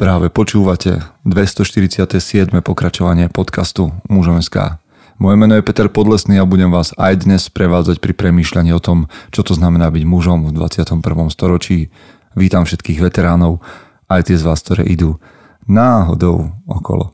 [0.00, 2.48] Práve počúvate 247.
[2.64, 4.80] pokračovanie podcastu Mužom.sk.
[5.20, 9.12] Moje meno je Peter Podlesný a budem vás aj dnes prevádzať pri premýšľaní o tom,
[9.28, 11.04] čo to znamená byť mužom v 21.
[11.28, 11.92] storočí.
[12.32, 13.60] Vítam všetkých veteránov,
[14.08, 15.20] aj tie z vás, ktoré idú
[15.68, 17.12] náhodou okolo.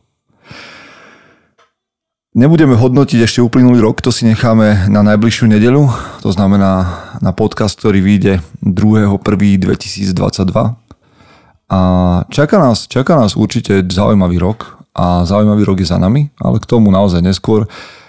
[2.38, 5.90] Nebudeme hodnotiť ešte uplynulý rok, to si necháme na najbližšiu nedelu,
[6.22, 10.85] to znamená na podcast, ktorý vyjde 2.1.2022
[11.66, 11.80] a
[12.30, 16.66] čaká nás, čaká nás určite zaujímavý rok a zaujímavý rok je za nami, ale k
[16.66, 17.66] tomu naozaj neskôr.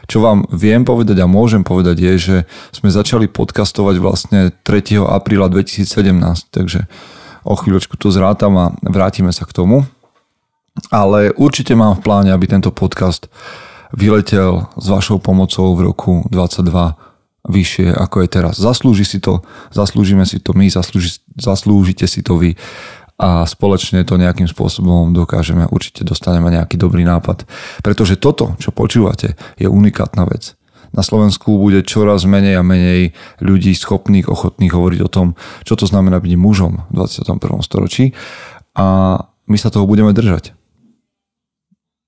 [0.08, 2.38] Čo vám viem povedať a môžem povedať je, že
[2.72, 5.04] sme začali podcastovať vlastne 3.
[5.04, 5.84] apríla 2017,
[6.54, 6.88] takže
[7.44, 9.84] o chvíľočku to zrátam a vrátime sa k tomu.
[10.94, 13.28] Ale určite mám v pláne, aby tento podcast
[13.92, 17.08] vyletel s vašou pomocou v roku 22
[17.48, 18.56] vyššie ako je teraz.
[18.60, 22.60] Zaslúži si to, zaslúžime si to my, zaslúži, zaslúžite si to vy
[23.18, 27.50] a spoločne to nejakým spôsobom dokážeme, určite dostaneme nejaký dobrý nápad.
[27.82, 30.54] Pretože toto, čo počúvate, je unikátna vec.
[30.94, 35.28] Na Slovensku bude čoraz menej a menej ľudí schopných, ochotných hovoriť o tom,
[35.66, 37.60] čo to znamená byť mužom v 21.
[37.66, 38.14] storočí
[38.78, 40.54] a my sa toho budeme držať.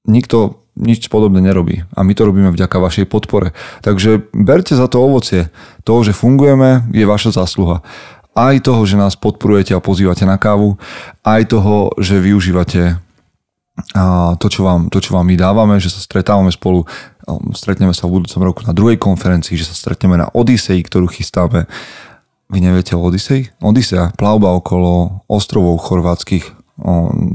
[0.07, 3.51] Nikto nič podobné nerobí a my to robíme vďaka vašej podpore.
[3.83, 5.51] Takže berte za to ovocie.
[5.83, 7.83] To, že fungujeme, je vaša zásluha
[8.38, 10.77] aj toho, že nás podporujete a pozývate na kávu,
[11.25, 12.99] aj toho, že využívate
[14.39, 16.83] to, čo vám, to, čo vám my dávame, že sa stretávame spolu,
[17.55, 21.63] stretneme sa v budúcom roku na druhej konferencii, že sa stretneme na Odisei, ktorú chystáme.
[22.52, 23.47] Vy neviete o Odisei?
[23.63, 26.44] Odisea, plavba okolo ostrovov chorvátskych,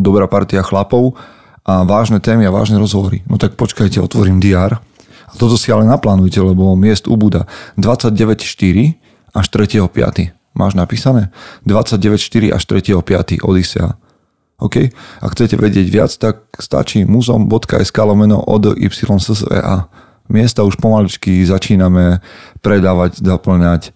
[0.03, 1.17] dobrá partia chlapov
[1.65, 3.25] a vážne témy a vážne rozhovory.
[3.25, 4.77] No tak počkajte, otvorím DR.
[5.25, 7.49] A toto si ale naplánujte, lebo miest ubúda
[7.81, 8.37] 29.4
[9.33, 11.35] až 3.5 máš napísané
[11.67, 13.43] 29.4 až 3.5.
[13.43, 13.99] Odisea.
[14.63, 14.89] OK?
[15.21, 19.91] Ak chcete vedieť viac, tak stačí muzom.sk lomeno od YSSEA.
[20.31, 22.25] Miesta už pomaličky začíname
[22.65, 23.93] predávať, zaplňať.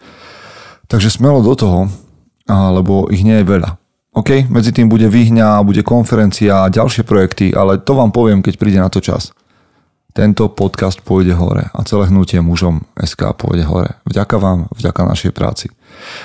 [0.90, 1.80] Takže smelo do toho,
[2.50, 3.78] lebo ich nie je veľa.
[4.12, 4.50] OK?
[4.50, 8.82] Medzi tým bude výhňa, bude konferencia a ďalšie projekty, ale to vám poviem, keď príde
[8.82, 9.32] na to čas
[10.18, 14.02] tento podcast pôjde hore a celé hnutie mužom SK pôjde hore.
[14.02, 15.70] Vďaka vám, vďaka našej práci.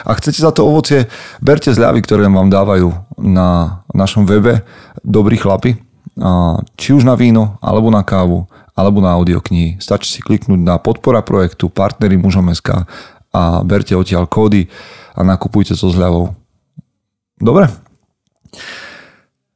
[0.03, 1.07] A chcete za to ovocie,
[1.39, 4.66] berte zľavy, ktoré vám dávajú na našom webe
[5.03, 5.75] Dobrí chlapi,
[6.79, 9.78] či už na víno, alebo na kávu, alebo na audioknihy.
[9.84, 12.88] Stačí si kliknúť na podpora projektu Partnery mužom SK
[13.34, 14.69] a berte odtiaľ kódy
[15.13, 16.34] a nakupujte so zľavou.
[17.38, 17.67] Dobre?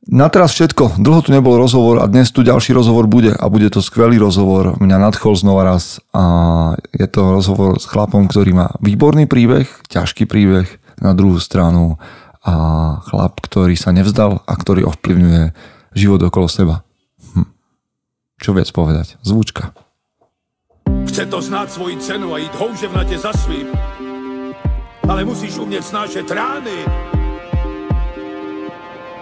[0.07, 1.03] Na teraz všetko.
[1.03, 4.79] Dlho tu nebol rozhovor a dnes tu ďalší rozhovor bude a bude to skvelý rozhovor.
[4.79, 6.23] Mňa nadchol znova raz a
[6.95, 10.63] je to rozhovor s chlapom, ktorý má výborný príbeh, ťažký príbeh
[11.03, 12.00] na druhú stranu
[12.40, 12.56] a
[13.03, 15.51] chlap, ktorý sa nevzdal a ktorý ovplyvňuje
[15.91, 16.88] život okolo seba.
[17.35, 17.51] Hm.
[18.40, 19.19] Čo viac povedať?
[19.28, 19.75] Zvučka.
[21.12, 23.75] Chce to znáť svoji cenu a ísť houževnate za svým.
[25.03, 27.16] Ale musíš umieť snášať rány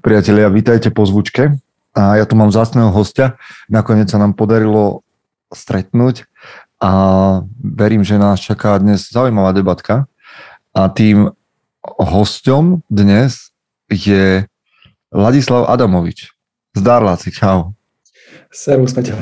[0.00, 1.60] Priatelia, vítajte po zvučke.
[1.92, 3.36] A ja tu mám zástného hostia.
[3.68, 5.04] Nakoniec sa nám podarilo
[5.52, 6.24] stretnúť
[6.80, 6.92] a
[7.60, 10.08] verím, že nás čaká dnes zaujímavá debatka.
[10.72, 11.36] A tým
[11.84, 13.52] hosťom dnes
[13.92, 14.48] je
[15.12, 16.32] Ladislav Adamovič.
[16.72, 17.76] Zdar, Laci, čau.
[18.48, 19.20] Servus, Peťo.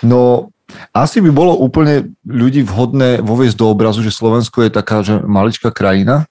[0.00, 0.48] No,
[0.96, 5.68] asi by bolo úplne ľudí vhodné voviesť do obrazu, že Slovensko je taká, že maličká
[5.68, 6.24] krajina,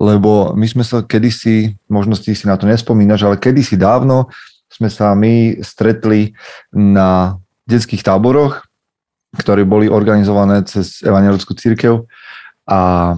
[0.00, 4.30] lebo my sme sa kedysi, možno si si na to nespomínaš, ale kedysi dávno
[4.66, 6.34] sme sa my stretli
[6.74, 7.38] na
[7.70, 8.66] detských táboroch,
[9.38, 12.06] ktoré boli organizované cez Evangelickú církev
[12.66, 13.14] a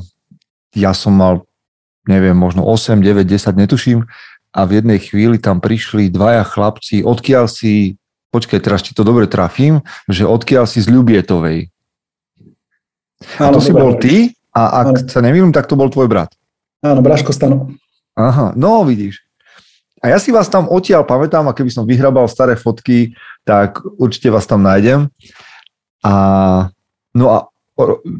[0.77, 1.49] ja som mal,
[2.05, 4.05] neviem, možno 8, 9, 10, netuším,
[4.57, 8.01] a v jednej chvíli tam prišli dvaja chlapci, odkiaľ si,
[8.33, 11.69] počkaj, teraz ti to dobre trafím, že odkiaľ si z Ľubietovej.
[13.37, 15.09] A to si bol ty a ak áno.
[15.13, 16.33] sa nemýlim, tak to bol tvoj brat.
[16.85, 17.73] Áno, Braško Stano.
[18.17, 19.25] Aha, no vidíš.
[20.05, 23.17] A ja si vás tam odtiaľ pamätám a keby som vyhrabal staré fotky,
[23.49, 25.09] tak určite vás tam nájdem.
[26.05, 26.13] A,
[27.17, 27.39] no a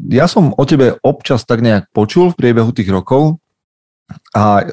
[0.09, 3.41] ja som o tebe občas tak nejak počul v priebehu tých rokov
[4.33, 4.69] a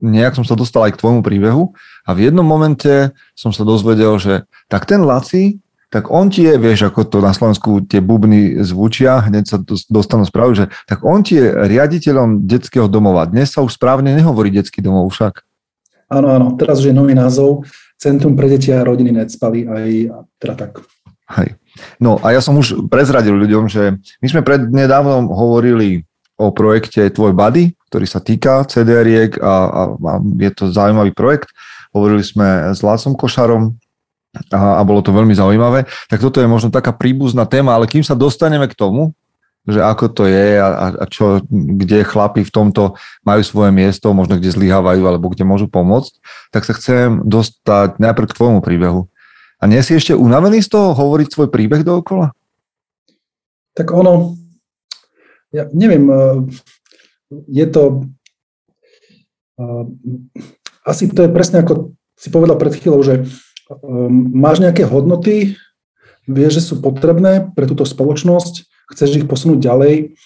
[0.00, 1.76] nejak som sa dostal aj k tvojmu príbehu
[2.08, 6.54] a v jednom momente som sa dozvedel, že tak ten Laci, tak on ti je,
[6.54, 9.58] vieš, ako to na Slovensku tie bubny zvučia, hneď sa
[9.90, 13.26] dostanú správy, že tak on ti je riaditeľom detského domova.
[13.26, 15.42] Dnes sa už správne nehovorí detský domov však.
[16.14, 17.66] Áno, áno, teraz už je nový názov
[17.98, 19.90] Centrum pre deti a rodiny Necpali, aj
[20.38, 20.72] teda tak.
[21.36, 21.58] Hej.
[21.98, 26.06] No a ja som už prezradil ľuďom, že my sme prednedávnom hovorili
[26.38, 31.50] o projekte Tvoj Buddy, ktorý sa týka CDR-iek a, a, a je to zaujímavý projekt.
[31.90, 33.76] Hovorili sme s Lácom Košarom
[34.30, 35.90] a, a bolo to veľmi zaujímavé.
[36.06, 39.10] Tak toto je možno taká príbuzná téma, ale kým sa dostaneme k tomu,
[39.68, 42.96] že ako to je a, a čo, kde chlapi v tomto
[43.26, 46.16] majú svoje miesto, možno kde zlyhávajú alebo kde môžu pomôcť,
[46.54, 49.10] tak sa chcem dostať najprv k tvojmu príbehu.
[49.60, 52.32] A nie si ešte unavený z toho hovoriť svoj príbeh dookola?
[53.76, 54.34] Tak ono,
[55.52, 56.18] ja neviem, e,
[57.52, 58.08] je to,
[59.60, 59.64] e,
[60.88, 63.28] asi to je presne ako si povedal pred chvíľou, že
[64.34, 65.54] máš nejaké hodnoty,
[66.26, 70.18] vieš, že sú potrebné pre túto spoločnosť, chceš ich posunúť ďalej?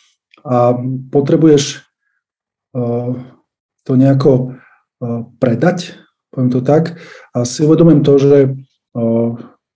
[0.45, 0.77] A
[1.13, 1.85] potrebuješ
[3.85, 4.57] to nejako
[5.41, 5.97] predať,
[6.33, 6.97] poviem to tak,
[7.37, 8.37] a si uvedomím to, že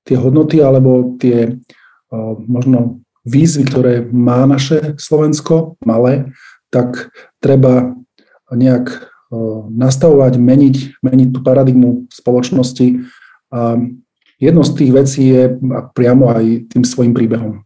[0.08, 1.60] tie hodnoty alebo tie
[2.48, 6.32] možno výzvy, ktoré má naše Slovensko, malé,
[6.72, 7.12] tak
[7.44, 7.92] treba
[8.48, 9.12] nejak
[9.68, 13.04] nastavovať, meniť, meniť tú paradigmu spoločnosti.
[13.48, 13.80] A
[14.36, 15.56] jedno z tých vecí je
[15.92, 17.64] priamo aj tým svojim príbehom.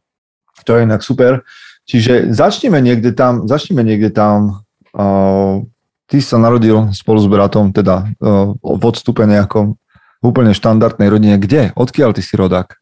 [0.62, 1.42] To je inak super.
[1.86, 4.62] Čiže začneme niekde tam, začneme niekde tam.
[4.94, 5.66] Uh,
[6.06, 9.74] ty sa narodil spolu s bratom, teda uh, v odstupe nejakom
[10.22, 11.36] úplne štandardnej rodine.
[11.40, 11.74] Kde?
[11.74, 12.78] Odkiaľ ty si rodák?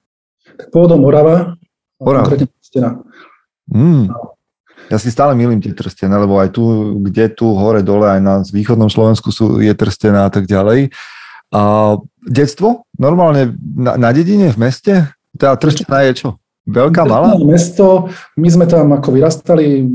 [0.69, 1.57] Pôvodom Orava,
[1.97, 2.29] Orava.
[2.29, 3.01] konkrétne Trstena.
[3.73, 4.13] Mm.
[4.91, 6.63] Ja si stále milím tie trstené, lebo aj tu,
[6.99, 10.91] kde tu hore dole, aj na východnom Slovensku sú, je trstená a tak ďalej.
[11.51, 12.87] A detstvo?
[12.95, 14.93] Normálne na, na dedine, v meste?
[15.35, 16.29] Teda trstená je čo?
[16.67, 17.35] Veľká, malá?
[17.43, 18.07] Mesto,
[18.39, 19.87] my sme tam ako vyrastali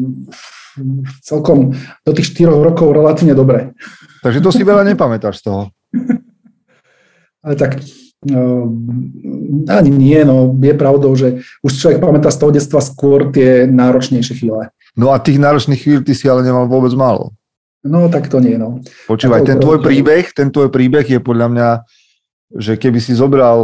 [1.24, 1.72] celkom
[2.04, 3.72] do tých 4 rokov relatívne dobre.
[4.20, 5.62] Takže to si veľa nepamätáš z toho.
[7.46, 7.80] Ale tak
[8.26, 8.90] Ehm,
[9.70, 14.42] ani nie, no je pravdou, že už človek pamätá z toho detstva skôr tie náročnejšie
[14.42, 14.74] chvíle.
[14.98, 17.38] No a tých náročných chvíľ ty si ale nemal vôbec málo.
[17.86, 18.82] No tak to nie, no.
[19.06, 21.70] Počúvaj, ten tvoj príbeh, ten tvoj príbeh je podľa mňa,
[22.58, 23.62] že keby si zobral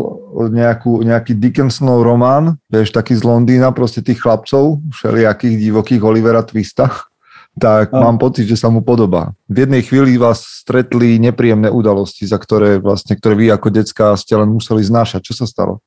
[0.54, 7.10] nejakú, nejaký Dickensonov román, vieš, taký z Londýna, proste tých chlapcov, všelijakých divokých Olivera Twista,
[7.58, 7.98] tak a.
[7.98, 9.34] mám pocit, že sa mu podobá.
[9.50, 14.38] V jednej chvíli vás stretli nepríjemné udalosti, za ktoré vlastne, ktoré vy ako detská ste
[14.38, 15.34] len museli znášať.
[15.34, 15.82] Čo sa stalo?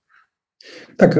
[0.99, 1.17] Tak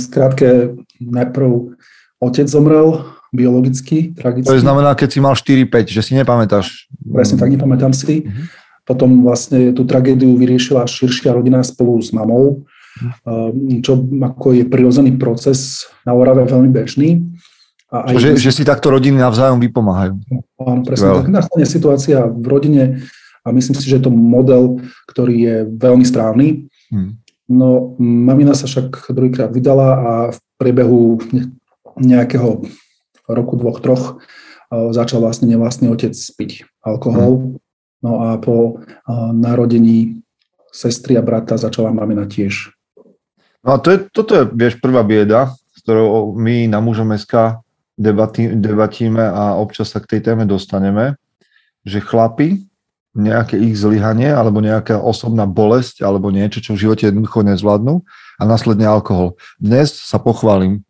[0.00, 1.76] skrátke, najprv
[2.20, 4.50] otec zomrel biologicky, tragicky.
[4.50, 6.90] To znamená, keď si mal 4-5, že si nepamätáš.
[7.06, 8.26] Presne tak, nepamätám si.
[8.26, 8.46] Uh-huh.
[8.82, 13.54] Potom vlastne tú tragédiu vyriešila širšia rodina spolu s mamou, uh-huh.
[13.86, 17.22] čo ako je prirodzený proces na Orave veľmi bežný.
[17.90, 20.14] A aj že, že si takto rodiny navzájom vypomáhajú.
[20.62, 21.26] Áno, presne tak.
[21.26, 23.02] Nastane situácia v rodine
[23.42, 24.78] a myslím si, že je to model,
[25.10, 26.70] ktorý je veľmi správny.
[26.90, 27.18] Hmm.
[27.50, 31.18] No, mamina sa však druhýkrát vydala a v priebehu
[31.98, 32.62] nejakého
[33.34, 34.22] roku, dvoch, troch
[34.70, 37.30] začal vlastne nevlastný otec piť alkohol.
[37.36, 37.50] Hmm.
[38.00, 38.80] No a po
[39.34, 40.22] narodení
[40.70, 42.72] sestry a brata začala mamina tiež.
[43.60, 47.60] No a to je, toto je, vieš, prvá bieda, s ktorou my na mužom SK
[47.98, 51.20] debatí, debatíme a občas sa k tej téme dostaneme,
[51.84, 52.64] že chlapi,
[53.10, 58.06] nejaké ich zlyhanie alebo nejaká osobná bolesť alebo niečo, čo v živote jednoducho nezvládnu
[58.38, 59.34] a následne alkohol.
[59.58, 60.86] Dnes sa pochválim,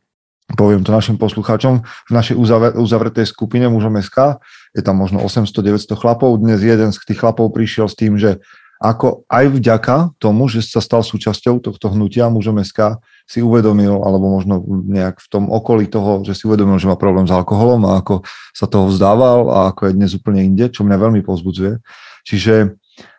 [0.54, 2.34] poviem to našim poslucháčom, v našej
[2.74, 4.42] uzavretej skupine mužom SK
[4.74, 6.38] je tam možno 800-900 chlapov.
[6.38, 8.42] Dnes jeden z tých chlapov prišiel s tým, že
[8.80, 12.96] ako aj vďaka tomu, že sa stal súčasťou tohto hnutia mužom SK,
[13.28, 17.28] si uvedomil, alebo možno nejak v tom okolí toho, že si uvedomil, že má problém
[17.28, 18.24] s alkoholom a ako
[18.56, 21.76] sa toho vzdával a ako je dnes úplne inde, čo mňa veľmi pozbudzuje.
[22.24, 22.74] Čiže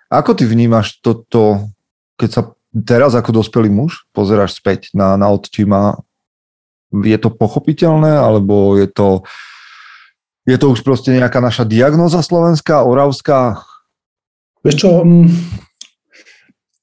[0.10, 1.70] ako ty vnímaš toto,
[2.18, 2.42] keď sa
[2.74, 5.96] teraz ako dospelý muž pozeráš späť na, na odčíma,
[6.92, 9.24] je to pochopiteľné, alebo je to,
[10.44, 13.64] je to už proste nejaká naša diagnóza slovenská, oravská?
[14.62, 15.28] Vieš čo, mm,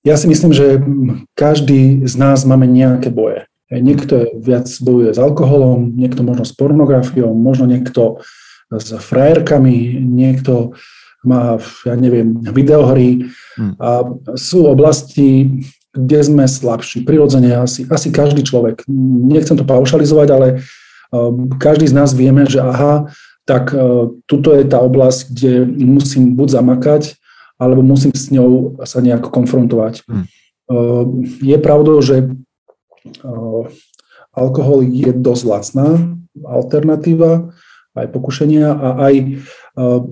[0.08, 0.80] ja si myslím, že
[1.36, 3.44] každý z nás máme nejaké boje.
[3.68, 8.24] Niekto viac bojuje s alkoholom, niekto možno s pornografiou, možno niekto
[8.72, 10.72] s frajerkami, niekto
[11.20, 13.28] má, ja neviem, videohry.
[13.60, 13.76] Hmm.
[13.76, 13.90] A
[14.40, 15.60] sú oblasti,
[15.94, 17.04] kde sme slabší.
[17.04, 18.84] Prirodzene asi, asi každý človek.
[19.28, 20.46] Nechcem to paušalizovať, ale
[21.12, 23.08] um, každý z nás vieme, že aha,
[23.48, 27.02] tak uh, tuto je tá oblasť, kde musím buď zamakať,
[27.58, 30.06] alebo musím s ňou sa nejako konfrontovať.
[30.06, 30.30] Hmm.
[31.42, 32.30] Je pravdou, že
[33.24, 33.64] uh,
[34.36, 35.88] alkohol je dosť lacná
[36.46, 37.50] alternatíva,
[37.98, 39.42] aj pokušenia a aj,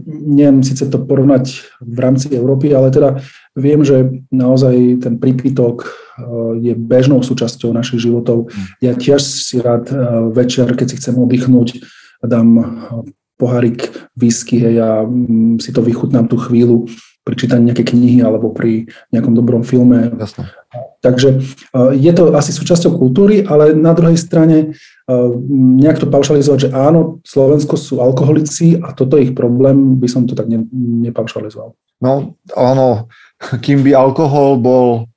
[0.07, 3.19] neviem síce to porovnať v rámci Európy, ale teda
[3.59, 8.55] viem, že naozaj ten prípitok uh, je bežnou súčasťou našich životov.
[8.79, 11.83] Ja tiež si rád uh, večer, keď si chcem oddychnúť,
[12.23, 12.49] dám
[13.37, 16.89] pohárik whisky hej, a mm, si to vychutnám tú chvíľu
[17.27, 20.15] pri čítaní nejaké knihy alebo pri nejakom dobrom filme.
[20.15, 20.47] Jasne.
[21.03, 21.43] Takže
[21.99, 24.79] je to asi súčasťou kultúry, ale na druhej strane
[25.51, 30.23] nejak to paušalizovať, že áno, Slovensko sú alkoholici a toto je ich problém, by som
[30.31, 30.63] to tak ne,
[31.07, 31.75] nepaušalizoval.
[31.99, 33.11] No, áno,
[33.59, 35.11] kým by alkohol bol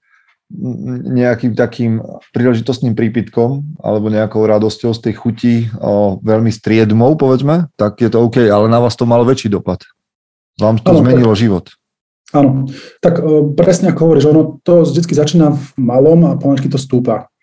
[1.13, 2.01] nejakým takým
[2.33, 8.17] príležitostným prípitkom alebo nejakou radosťou z tej chuti o, veľmi striedmou, povedzme, tak je to
[8.25, 9.85] OK, ale na vás to malo väčší dopad.
[10.57, 11.65] Vám to ano, zmenilo tak, život.
[12.29, 12.69] Áno,
[13.01, 17.33] tak o, presne ako hovoríš, ono to vždy začína v malom a pomaličky to stúpa.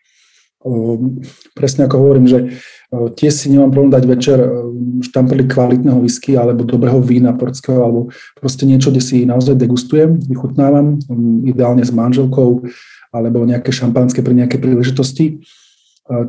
[0.62, 0.98] O,
[1.58, 2.38] presne ako hovorím, že
[2.94, 4.38] o, tiež si nemám problém dať večer
[5.02, 8.00] štamperli kvalitného whisky alebo dobrého vína portského alebo
[8.38, 11.02] proste niečo, kde si naozaj degustujem, vychutnávam,
[11.42, 12.62] ideálne s manželkou,
[13.10, 15.42] alebo nejaké šampanské pri nejakej príležitosti,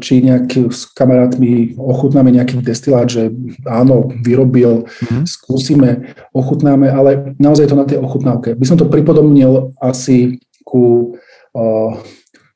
[0.01, 3.29] či nejaký s kamarátmi ochutnáme nejaký destilát, že
[3.69, 5.23] áno, vyrobil, mm-hmm.
[5.29, 8.57] skúsime, ochutnáme, ale naozaj to na tej ochutnávke.
[8.57, 11.13] By som to pripodobnil asi ku,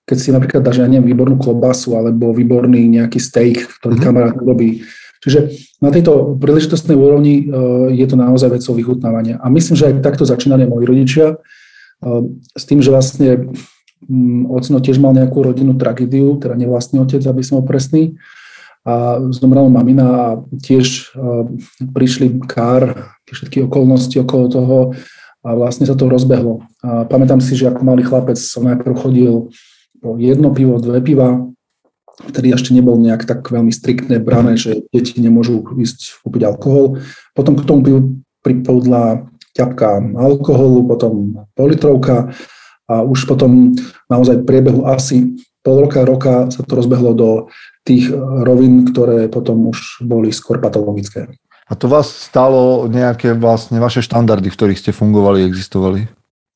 [0.09, 4.05] keď si napríklad dáš, ja neviem, výbornú klobasu alebo výborný nejaký steak, ktorý mm-hmm.
[4.09, 4.81] kamarát robí.
[5.21, 7.45] Čiže na tejto príležitostnej úrovni
[7.93, 9.37] je to naozaj vecou vychutnávania.
[9.37, 11.37] A myslím, že aj takto začínali moji rodičia,
[12.57, 13.53] s tým, že vlastne
[14.49, 18.17] ocino tiež mal nejakú rodinnú tragédiu, teda nevlastný otec, aby som bol presný.
[18.81, 20.27] A zomrela mamina a
[20.57, 21.45] tiež uh,
[21.93, 24.77] prišli kár, tie všetky okolnosti okolo toho
[25.45, 26.65] a vlastne sa to rozbehlo.
[26.81, 29.33] A pamätám si, že ako malý chlapec som najprv chodil
[30.01, 31.45] po jedno pivo, dve piva,
[32.25, 37.01] vtedy ešte nebol nejak tak veľmi striktné brané, že deti nemôžu ísť kúpiť alkohol.
[37.37, 37.99] Potom k tomu pivu
[38.41, 42.33] pripodla ťapka alkoholu, potom politrovka
[42.91, 43.71] a už potom
[44.11, 47.29] naozaj v priebehu asi pol roka, roka sa to rozbehlo do
[47.87, 48.11] tých
[48.43, 51.31] rovín, ktoré potom už boli skôr patologické.
[51.71, 56.11] A to vás stalo nejaké vlastne vaše štandardy, v ktorých ste fungovali, existovali?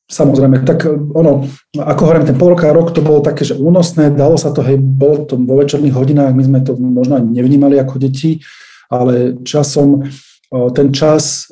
[0.06, 4.38] Samozrejme, tak ono, ako hovorím, ten pol roka, rok to bolo také, že únosné, dalo
[4.38, 7.98] sa to, hej, bolo to vo večerných hodinách, my sme to možno ani nevnímali ako
[7.98, 8.44] deti,
[8.92, 10.06] ale časom
[10.78, 11.50] ten čas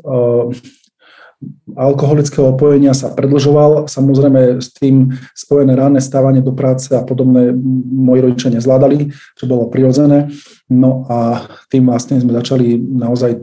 [1.75, 3.89] alkoholického opojenia sa predlžoval.
[3.89, 7.53] Samozrejme s tým spojené ranné stávanie do práce a podobné
[7.89, 10.29] moji rodičia nezvládali, čo bolo prirodzené.
[10.69, 13.41] No a tým vlastne sme začali naozaj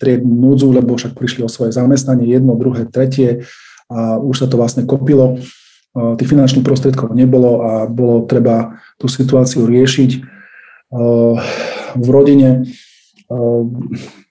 [0.00, 3.46] trieť núdzu, lebo však prišli o svoje zamestnanie, jedno, druhé, tretie
[3.88, 5.38] a už sa to vlastne kopilo.
[5.94, 10.10] Tých finančných prostriedkov nebolo a bolo treba tú situáciu riešiť
[11.94, 12.66] v rodine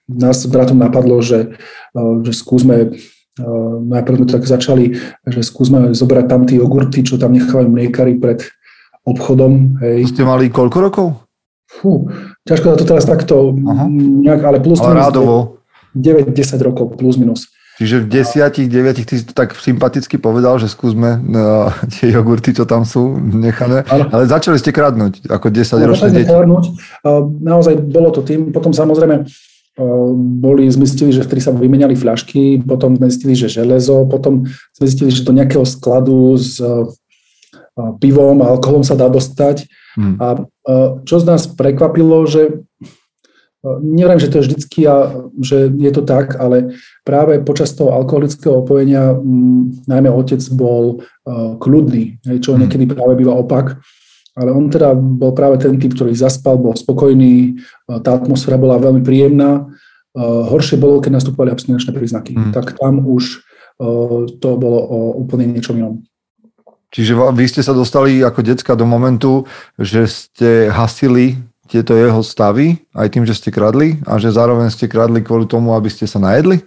[0.08, 1.56] nás s bratom napadlo, že,
[1.96, 4.94] eh, že skúsme, eh, najprv sme tak začali,
[5.26, 8.44] že skúsme zobrať tam tie jogurty, čo tam nechávajú mliekari pred
[9.04, 9.80] obchodom.
[9.84, 10.16] Hej.
[10.16, 11.06] Ste mali koľko rokov?
[11.68, 12.06] Fú,
[12.46, 13.90] ťažko to teraz takto Aha.
[13.90, 15.36] nejak, ale plus ale minus rádovo.
[15.94, 17.50] 9-10 rokov, plus minus.
[17.74, 22.54] Čiže v desiatich, deviatich, ty si to tak sympaticky povedal, že skúsme uh, tie jogurty,
[22.54, 26.30] čo tam sú nechané, ale, ale začali ste kradnúť ako 10 ročné deti.
[26.30, 26.64] Kradnúť.
[27.02, 29.26] Uh, naozaj bolo to tým, potom samozrejme
[30.16, 34.46] boli, zistili, že vtedy sa vymenali fľašky, potom sme zistili, že železo, potom
[34.78, 36.62] zistili, že do nejakého skladu s
[37.98, 39.66] pivom a alkoholom sa dá dostať.
[39.98, 40.14] Hmm.
[40.22, 40.46] A
[41.02, 42.62] čo z nás prekvapilo, že
[43.82, 48.62] neviem, že to je vždycky a že je to tak, ale práve počas toho alkoholického
[48.62, 49.18] opojenia
[49.90, 51.02] najmä otec bol
[51.58, 52.60] kľudný, čo hmm.
[52.62, 53.82] niekedy práve býva opak
[54.34, 57.58] ale on teda bol práve ten typ, ktorý zaspal, bol spokojný,
[58.02, 59.70] tá atmosféra bola veľmi príjemná.
[60.14, 62.34] Horšie bolo, keď nastúpali abstinenčné príznaky.
[62.34, 62.50] Hmm.
[62.50, 63.42] Tak tam už
[64.38, 66.02] to bolo o úplne niečom inom.
[66.94, 69.42] Čiže vy ste sa dostali ako decka do momentu,
[69.74, 71.34] že ste hasili
[71.66, 75.74] tieto jeho stavy, aj tým, že ste kradli a že zároveň ste kradli kvôli tomu,
[75.74, 76.62] aby ste sa najedli?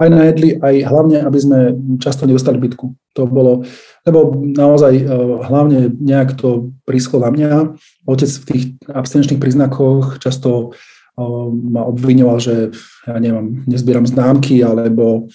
[0.00, 1.58] Aj najedli, aj hlavne, aby sme
[2.00, 2.96] často nedostali bytku.
[3.12, 3.62] To bolo,
[4.06, 5.04] lebo naozaj e,
[5.50, 7.74] hlavne nejak to prísklo na mňa.
[8.06, 10.70] Otec v tých abstinenčných príznakoch často
[11.18, 12.70] e, ma obvinoval, že
[13.02, 15.26] ja neviem, nezbieram známky, alebo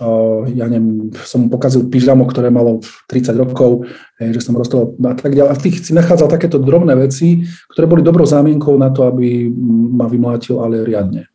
[0.00, 0.08] e,
[0.56, 2.80] ja neviem, som mu pokazil pyžamo, ktoré malo
[3.12, 3.84] 30 rokov,
[4.16, 5.50] že som rostol a tak ďalej.
[5.52, 7.44] A v tých si nachádzal takéto drobné veci,
[7.76, 9.52] ktoré boli dobrou zámienkou na to, aby
[9.92, 11.28] ma vymlátil, ale riadne.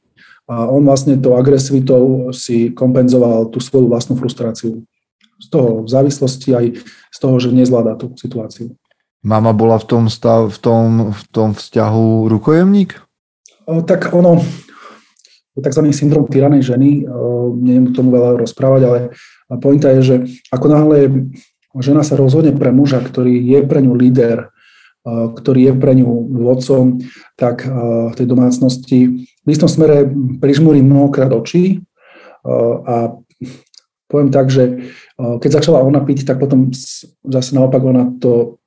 [0.49, 4.81] a on vlastne tou agresivitou si kompenzoval tú svoju vlastnú frustráciu.
[5.41, 8.77] Z toho v závislosti aj z toho, že nezvláda tú situáciu.
[9.25, 13.01] Mama bola v tom, stav, v tom, v tom vzťahu rukojemník?
[13.65, 14.41] O, tak ono,
[15.57, 15.81] tzv.
[15.93, 17.05] syndrom tyranej ženy,
[17.61, 18.99] neviem k tomu veľa rozprávať, ale
[19.61, 20.15] pointa je, že
[20.49, 20.97] ako náhle
[21.77, 24.49] žena sa rozhodne pre muža, ktorý je pre ňu líder,
[25.07, 26.09] ktorý je pre ňu
[26.41, 27.01] vodcom,
[27.37, 27.65] tak
[28.09, 30.05] v tej domácnosti v istom smere
[30.41, 31.81] prižmúri mnohokrát oči
[32.85, 33.17] a
[34.11, 36.75] poviem tak, že keď začala ona piť, tak potom
[37.23, 38.59] zase naopak ona to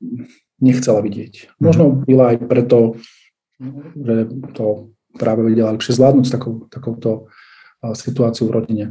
[0.65, 1.61] nechcela vidieť.
[1.61, 1.97] Možno mhm.
[2.09, 2.79] byla aj preto,
[3.95, 7.31] že to práve vedela lepšie zvládnuť s takou, takouto
[7.95, 8.87] situáciou v rodine.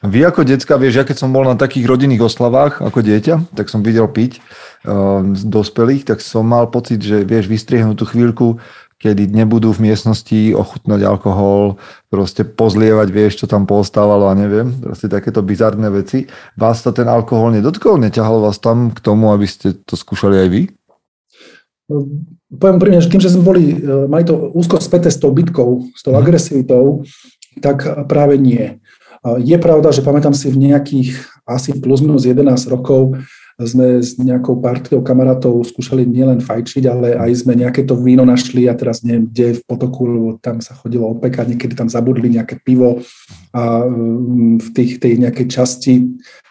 [0.00, 3.68] Vy ako decka, vieš, ja keď som bol na takých rodinných oslavách ako dieťa, tak
[3.68, 8.60] som videl piť uh, z dospelých, tak som mal pocit, že vieš, vystriehnúť tú chvíľku,
[9.00, 11.80] kedy nebudú v miestnosti ochutnať alkohol,
[12.12, 16.28] proste pozlievať, vieš, čo tam postávalo a neviem, proste takéto bizarné veci.
[16.52, 17.96] Vás sa ten alkohol nedotkol?
[17.96, 20.62] Neťahal vás tam k tomu, aby ste to skúšali aj vy?
[22.50, 25.90] Poviem úprimne, že tým, že sme boli, e, mali to úzko späté s tou bitkou,
[25.96, 26.20] s tou mhm.
[26.20, 26.84] agresivitou,
[27.64, 28.78] tak práve nie.
[29.20, 31.12] Je pravda, že pamätám si v nejakých
[31.44, 33.20] asi plus minus 11 rokov
[33.64, 38.66] sme s nejakou partiou kamarátov skúšali nielen fajčiť, ale aj sme nejaké to víno našli
[38.70, 40.04] a teraz neviem, kde v potoku,
[40.40, 43.04] tam sa chodilo opekať, niekedy tam zabudli nejaké pivo
[43.52, 45.94] a mm, v tých, tej nejakej časti,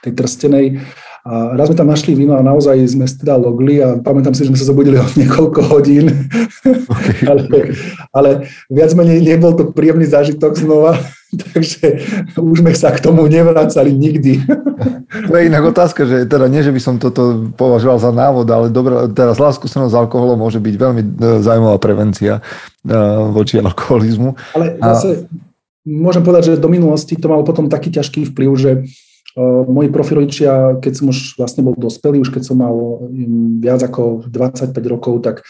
[0.05, 0.65] tej trstenej
[1.27, 4.55] a raz sme tam našli víno a naozaj sme teda logli a pamätám si, že
[4.55, 6.07] sme sa zobudili o niekoľko hodín.
[6.69, 7.23] Okay.
[7.31, 7.41] ale,
[8.11, 8.29] ale
[8.67, 10.97] viac menej nebol to príjemný zážitok znova,
[11.53, 12.01] takže
[12.37, 14.33] už sme sa k tomu nevracali nikdy.
[15.09, 18.69] To je inak otázka, že teda nie, že by som toto považoval za návod, ale
[18.69, 21.09] dobrá, teraz zlá skúsenosť s alkoholom môže byť veľmi e,
[21.41, 22.41] zaujímavá prevencia e,
[23.33, 24.37] voči alkoholizmu.
[24.53, 25.25] Ale zase
[25.81, 28.71] môžem povedať, že do minulosti to malo potom taký ťažký vplyv, že
[29.69, 32.73] Moji profirodičia, keď som už vlastne bol dospelý, už keď som mal
[33.61, 35.45] viac ako 25 rokov, tak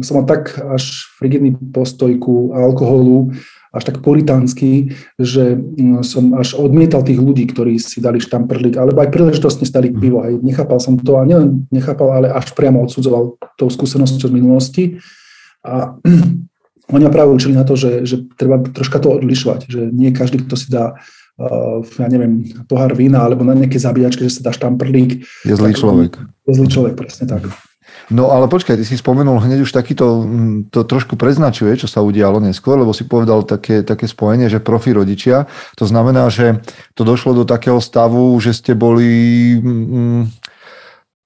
[0.00, 3.36] som mal tak až frigidný postoj ku alkoholu,
[3.70, 5.54] až tak puritánsky, že
[6.02, 10.26] som až odmietal tých ľudí, ktorí si dali štamprlík, alebo aj príležitostne stali pivo.
[10.26, 14.84] Aj nechápal som to a nielen nechápal, ale až priamo odsudzoval tou skúsenosťou z minulosti.
[15.62, 15.94] A
[16.94, 20.42] oni ma práve učili na to, že, že treba troška to odlišovať, že nie každý,
[20.42, 20.98] kto si dá
[21.40, 25.24] Uh, ja neviem, pohár vína alebo na nejaké zabíjačke, že sa dá štamprlík.
[25.48, 26.20] Je zlý človek.
[26.44, 27.48] Je zlý človek, presne tak.
[28.10, 30.26] No ale počkaj, ty si spomenul hneď už takýto,
[30.74, 34.90] to trošku preznačuje, čo sa udialo neskôr, lebo si povedal také, také spojenie, že profi
[34.90, 35.46] rodičia.
[35.78, 36.58] To znamená, že
[36.98, 39.06] to došlo do takého stavu, že ste boli
[39.62, 40.22] mm,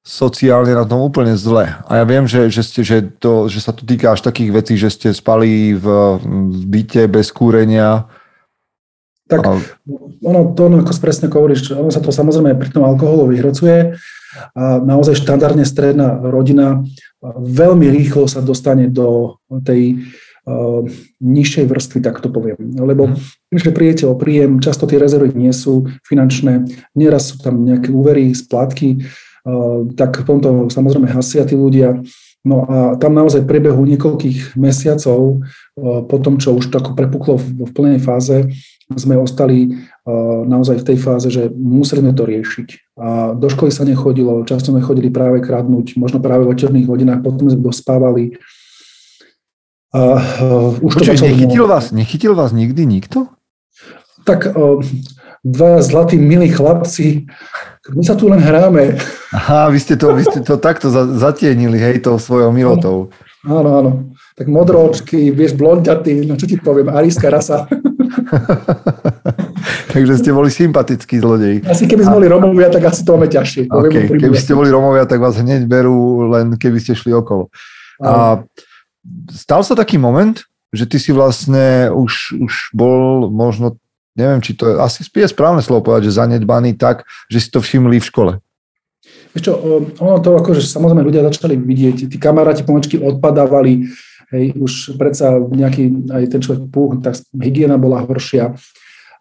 [0.04, 1.72] sociálne na tom úplne zle.
[1.88, 4.76] A ja viem, že, že, ste, že, to, že sa to týka až takých vecí,
[4.76, 5.86] že ste spali v,
[6.52, 8.04] v byte bez kúrenia,
[9.24, 9.40] tak
[10.20, 13.96] ono, to, no, ako presne hovoríš, ono sa to samozrejme pri tom alkoholu vyhrocuje
[14.52, 16.84] a naozaj štandardne stredná rodina
[17.32, 20.04] veľmi rýchlo sa dostane do tej
[20.44, 20.84] uh,
[21.24, 22.58] nižšej vrstvy, tak to poviem.
[22.76, 23.16] Lebo
[23.48, 27.88] tým, že prijete o príjem, často tie rezervy nie sú finančné, nieraz sú tam nejaké
[27.88, 32.04] úvery, splátky, uh, tak potom to samozrejme hasia tí ľudia.
[32.44, 37.40] No a tam naozaj priebehu niekoľkých mesiacov, uh, po tom, čo už to ako prepuklo
[37.40, 38.52] v, plnej fáze,
[38.92, 39.72] sme ostali
[40.44, 42.68] naozaj v tej fáze, že museli sme to riešiť.
[43.00, 47.24] A do školy sa nechodilo, často sme chodili práve kradnúť, možno práve v večerných hodinách,
[47.24, 48.36] potom sme dospávali.
[49.96, 53.32] A, uh, už Počuť, to nechytil, vás, nechytil vás nikdy nikto?
[54.28, 54.52] Tak
[55.44, 57.28] dva zlatí milí chlapci,
[57.92, 58.96] my sa tu len hráme.
[59.36, 63.12] Aha, vy ste to, vy ste to takto zatienili, hej, tou svojou milotou.
[63.44, 63.90] Áno, áno.
[64.40, 67.68] Tak modroočky, vieš, blondiatý, no čo ti poviem, aríska rasa.
[69.94, 71.60] Takže ste boli sympatickí zlodej.
[71.68, 73.68] Asi keby sme boli Romovia, tak asi to máme ťažšie.
[73.68, 74.10] Okay.
[74.10, 77.52] Keby ste boli Romovia, tak vás hneď berú, len keby ste šli okolo.
[78.00, 78.42] A
[79.30, 80.40] stal sa taký moment,
[80.74, 83.78] že ty si vlastne už, už bol možno,
[84.14, 87.62] neviem, či to je, asi je správne slovo povedať, že zanedbaný tak, že si to
[87.62, 88.32] všimli v škole.
[89.34, 89.52] Vieš čo,
[89.98, 93.90] ono to akože samozrejme ľudia začali vidieť, tí kamaráti pomečky odpadávali,
[94.34, 98.56] Hej, už predsa nejaký aj ten človek púch, tak hygiena bola horšia.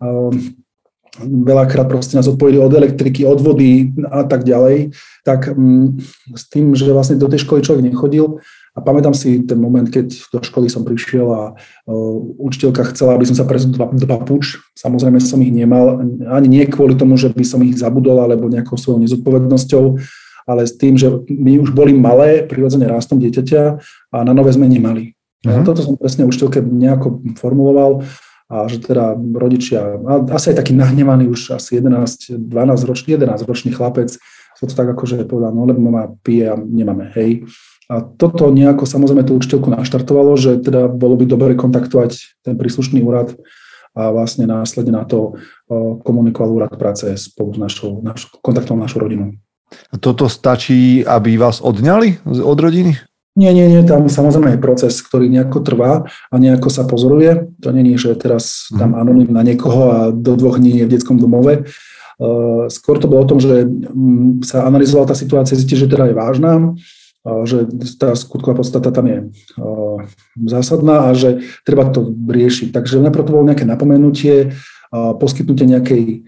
[0.01, 0.58] Um,
[1.21, 5.93] veľakrát proste nás odpojili od elektriky, od vody a tak ďalej, tak um,
[6.34, 8.41] s tým, že vlastne do tej školy človek nechodil
[8.74, 13.30] a pamätám si ten moment, keď do školy som prišiel a uh, učiteľka chcela, aby
[13.30, 14.58] som sa presunul do, papuč.
[14.74, 18.74] Samozrejme som ich nemal, ani nie kvôli tomu, že by som ich zabudol alebo nejakou
[18.74, 19.84] svojou nezodpovednosťou,
[20.50, 23.62] ale s tým, že my už boli malé, prirodzene rastom dieťaťa
[24.10, 25.14] a na nové sme nemali.
[25.46, 25.62] Uh-huh.
[25.62, 28.06] Toto som presne učiteľke nejako formuloval a
[28.54, 29.98] a že teda rodičia,
[30.30, 34.14] asi aj taký nahnevaný už asi 11, 12 ročný, 11 ročný chlapec,
[34.54, 37.50] sa to tak akože povedal, no lebo mama pije a nemáme, hej.
[37.91, 43.04] A toto nejako samozrejme tú učiteľku naštartovalo, že teda bolo by dobre kontaktovať ten príslušný
[43.04, 43.36] úrad
[43.93, 45.38] a vlastne následne na to
[46.02, 49.38] komunikoval úrad práce spolu s našou, našou kontaktom našu rodinu.
[49.93, 52.93] A toto stačí, aby vás odňali od rodiny?
[53.34, 57.50] Nie, nie, nie, tam samozrejme je proces, ktorý nejako trvá a nejako sa pozoruje.
[57.65, 59.00] To není, že teraz tam mhm.
[59.02, 61.65] anonym na niekoho a do dvoch dní je v detskom domove.
[62.69, 66.15] Skôr to bolo o tom, že mm, sa analyzovala tá situácia, zistí, že teda je
[66.15, 66.78] vážna,
[67.24, 69.20] že tá skutková podstata tam je
[70.44, 72.76] zásadná a že treba to riešiť.
[72.76, 74.52] Takže najprv to bolo nejaké napomenutie,
[74.92, 76.28] poskytnutie nejakej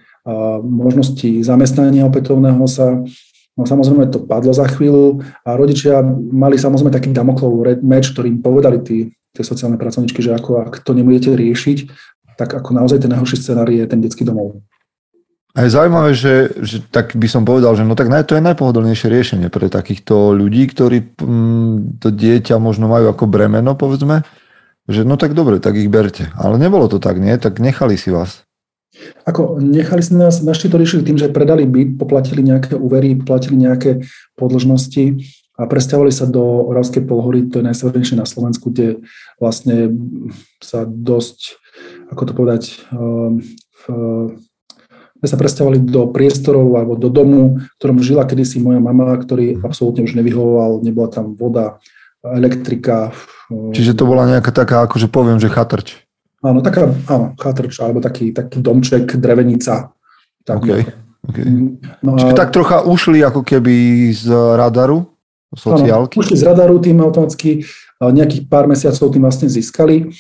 [0.64, 3.04] možnosti zamestnania opätovného sa,
[3.56, 8.84] No samozrejme to padlo za chvíľu a rodičia mali samozrejme taký damoklov meč, ktorým povedali
[8.84, 11.78] tí, tie sociálne pracovničky, že ako ak to nebudete riešiť,
[12.36, 14.60] tak ako naozaj ten najhorší scenár je ten detský domov.
[15.56, 19.08] A je zaujímavé, že, že tak by som povedal, že no tak to je najpohodlnejšie
[19.08, 24.28] riešenie pre takýchto ľudí, ktorí mm, to dieťa možno majú ako bremeno, povedzme,
[24.92, 26.28] že no tak dobre, tak ich berte.
[26.36, 27.32] Ale nebolo to tak, nie?
[27.40, 28.44] Tak nechali si vás.
[29.24, 33.56] Ako nechali si nás, naši to riešili tým, že predali byt, poplatili nejaké úvery, poplatili
[33.56, 34.04] nejaké
[34.36, 35.24] podložnosti
[35.56, 39.08] a presťahovali sa do Oravskej polhory, to je najsevernejšie na Slovensku, kde
[39.40, 39.88] vlastne
[40.60, 41.60] sa dosť,
[42.12, 42.64] ako to povedať,
[43.72, 43.84] v,
[45.26, 49.58] sme sa presťahovali do priestorov alebo do domu, v ktorom žila kedysi moja mama, ktorý
[49.66, 51.82] absolútne už nevyhovoval, nebola tam voda,
[52.22, 53.10] elektrika.
[53.50, 56.06] Čiže to bola nejaká taká, akože poviem, že chatrč.
[56.46, 59.90] Áno, taká, áno, chatrč, alebo taký, taký domček, drevenica.
[60.46, 60.86] Tak, okay.
[61.26, 61.46] Okay.
[62.06, 62.18] No a...
[62.22, 65.10] Čiže tak trocha ušli ako keby z radaru,
[65.58, 66.22] sociálky?
[66.22, 67.66] Áno, ušli z radaru tým automaticky,
[67.98, 70.14] nejakých pár mesiacov tým vlastne získali.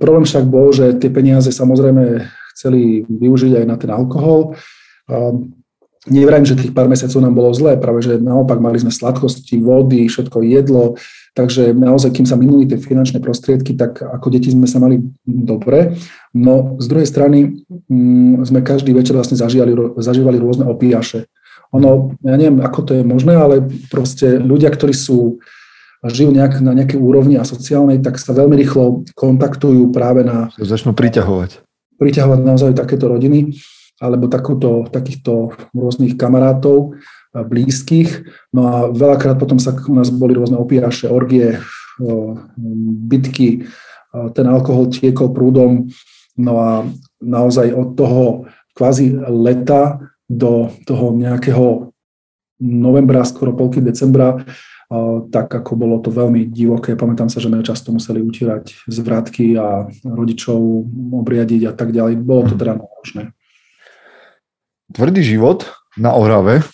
[0.00, 2.24] Problém však bol, že tie peniaze samozrejme
[2.58, 4.58] chceli využiť aj na ten alkohol.
[6.10, 10.10] Nevrajím, že tých pár mesiacov nám bolo zlé, práve že naopak mali sme sladkosti, vody,
[10.10, 10.98] všetko jedlo,
[11.38, 15.94] Takže naozaj, kým sa minuli tie finančné prostriedky, tak ako deti sme sa mali dobre.
[16.34, 19.70] No z druhej strany m, mm, sme každý večer vlastne zažívali,
[20.02, 21.30] zažívali rôzne opíjaše.
[21.70, 25.38] Ono, ja neviem, ako to je možné, ale proste ľudia, ktorí sú
[26.02, 30.50] žijú nejak, na nejakej úrovni a sociálnej, tak sa veľmi rýchlo kontaktujú práve na...
[30.58, 31.67] Začnú priťahovať.
[31.98, 33.58] Priťahovať naozaj takéto rodiny
[33.98, 36.94] alebo takúto, takýchto rôznych kamarátov
[37.34, 38.30] blízkych.
[38.54, 41.58] No a veľakrát potom sa u nás boli rôzne opíraše, orgie,
[43.10, 43.66] bitky,
[44.38, 45.90] ten alkohol tiekol prúdom.
[46.38, 46.86] No a
[47.18, 48.46] naozaj od toho
[48.78, 49.98] kvázi leta
[50.30, 51.90] do toho nejakého
[52.62, 54.46] novembra, skoro polky decembra,
[55.28, 56.96] tak ako bolo to veľmi divoké.
[56.96, 60.56] Pamätám sa, že sme často museli utírať zvratky a rodičov
[61.12, 62.24] obriadiť a tak ďalej.
[62.24, 63.36] Bolo to teda náročné.
[64.88, 65.68] Tvrdý život
[66.00, 66.64] na Orave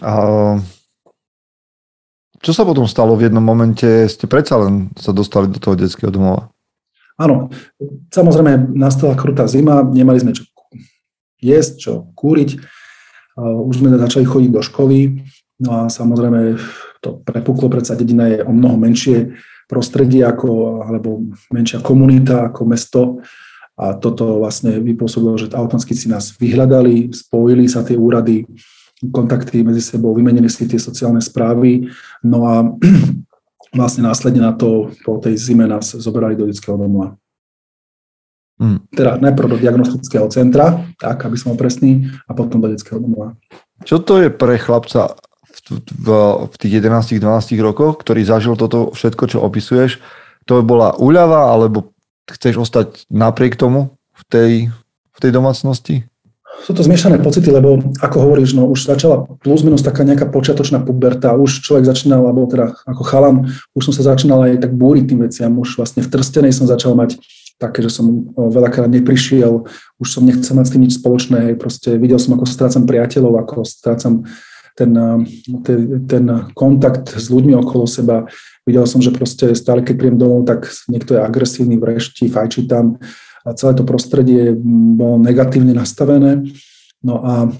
[0.00, 0.14] a
[2.40, 3.84] čo sa potom stalo v jednom momente?
[4.08, 6.48] Ste predsa len sa dostali do toho detského domova.
[7.20, 7.52] Áno,
[8.12, 10.48] samozrejme nastala krutá zima, nemali sme čo
[11.40, 12.60] jesť, čo kúriť.
[13.36, 15.20] Už sme začali chodiť do školy,
[15.62, 16.56] no a samozrejme
[17.00, 23.02] to prepuklo, predsa dedina je o mnoho menšie prostredie ako, alebo menšia komunita ako mesto
[23.76, 28.48] a toto vlastne vypôsobilo, že automaticky si nás vyhľadali, spojili sa tie úrady,
[29.12, 31.92] kontakty medzi sebou, vymenili si tie sociálne správy,
[32.24, 32.64] no a
[33.76, 37.20] vlastne následne na to po tej zime nás zoberali do detského domova.
[38.56, 38.80] Hmm.
[38.88, 43.36] Teda najprv do diagnostického centra, tak, aby som presný, a potom do detského domova.
[43.84, 45.12] Čo to je pre chlapca
[45.70, 46.08] v,
[46.46, 47.22] v, tých 11-12
[47.62, 49.98] rokoch, ktorý zažil toto všetko, čo opisuješ?
[50.46, 51.94] To bola úľava, alebo
[52.30, 54.52] chceš ostať napriek tomu v tej,
[55.14, 56.06] v tej domácnosti?
[56.64, 60.80] sú to zmiešané pocity, lebo ako hovoríš, no už začala plus minus taká nejaká počiatočná
[60.80, 63.36] puberta, už človek začínal, alebo teda ako chalan,
[63.76, 66.96] už som sa začínal aj tak búriť tým veciam, už vlastne v Trstenej som začal
[66.96, 67.20] mať
[67.56, 69.64] také, že som veľakrát neprišiel,
[69.96, 73.64] už som nechcel mať s tým nič spoločné, proste videl som, ako strácam priateľov, ako
[73.64, 74.28] strácam
[74.76, 74.92] ten,
[75.64, 78.28] ten, ten kontakt s ľuďmi okolo seba.
[78.68, 83.00] Videl som, že proste stále, keď príjem domov, tak niekto je agresívny, vrešti, fajčí tam,
[83.46, 84.58] a celé to prostredie
[84.98, 86.42] bolo negatívne nastavené.
[86.98, 87.54] No a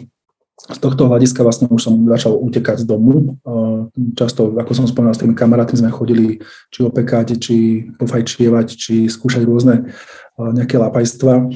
[0.67, 3.39] z tohto hľadiska vlastne už som začal utekať z domu.
[4.19, 6.43] Často, ako som spomínal, s tými kamarátmi sme chodili
[6.75, 9.95] či opekať, či pofajčievať, či skúšať rôzne
[10.35, 11.47] nejaké lapajstva.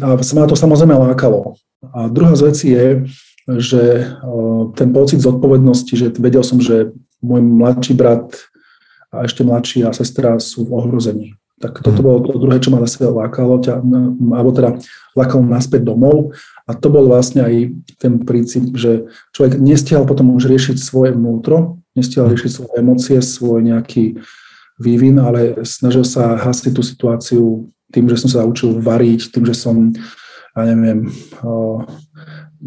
[0.00, 1.60] A sa ma to samozrejme lákalo.
[1.92, 3.04] A druhá z vecí je,
[3.44, 4.08] že
[4.74, 8.32] ten pocit zodpovednosti, že vedel som, že môj mladší brat
[9.12, 11.28] a ešte mladší a sestra sú v ohrození.
[11.62, 13.78] Tak toto bolo to druhé, čo ma zase lákalo, ťa,
[14.34, 14.74] alebo teda
[15.14, 16.34] lákalo naspäť domov.
[16.66, 17.54] A to bol vlastne aj
[18.00, 23.62] ten princíp, že človek nestihal potom už riešiť svoje vnútro, nestihal riešiť svoje emócie, svoj
[23.64, 24.18] nejaký
[24.82, 29.54] vývin, ale snažil sa hasiť tú situáciu tým, že som sa učil variť, tým, že
[29.54, 29.94] som,
[30.58, 31.06] ja neviem,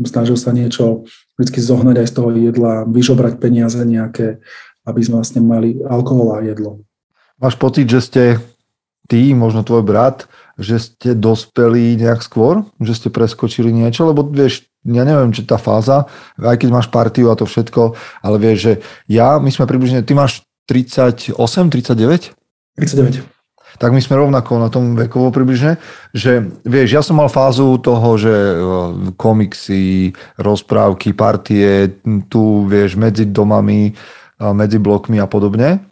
[0.05, 1.07] snažil sa niečo
[1.39, 4.43] vždy zohnať aj z toho jedla, vyžobrať peniaze nejaké,
[4.85, 6.83] aby sme vlastne mali alkohol a jedlo.
[7.37, 8.23] Máš pocit, že ste
[9.07, 10.25] ty, možno tvoj brat,
[10.57, 12.65] že ste dospeli nejak skôr?
[12.81, 14.09] Že ste preskočili niečo?
[14.09, 16.09] Lebo vieš, ja neviem, či tá fáza,
[16.41, 17.93] aj keď máš partiu a to všetko,
[18.25, 18.73] ale vieš, že
[19.05, 22.33] ja, my sme približne, ty máš 38, 39?
[22.75, 23.36] 39
[23.75, 25.75] tak my sme rovnako na tom vekovo približne,
[26.15, 28.55] že vieš, ja som mal fázu toho, že e,
[29.19, 31.99] komiksy, rozprávky, partie,
[32.31, 33.91] tu vieš, medzi domami,
[34.39, 35.83] medzi blokmi a podobne.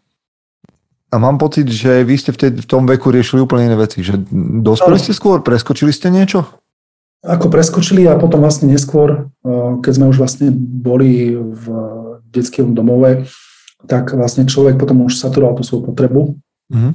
[1.13, 4.03] A mám pocit, že vy ste v, tej, v tom veku riešili úplne iné veci.
[4.03, 4.25] Že
[4.61, 5.39] dospeli ste skôr?
[5.39, 6.43] Preskočili ste niečo?
[7.25, 9.31] Ako preskočili a potom vlastne neskôr,
[9.81, 11.65] keď sme už vlastne boli v
[12.29, 13.25] detskom domove,
[13.89, 16.37] tak vlastne človek potom už saturoval tú svoju potrebu.
[16.69, 16.93] Mm-hmm.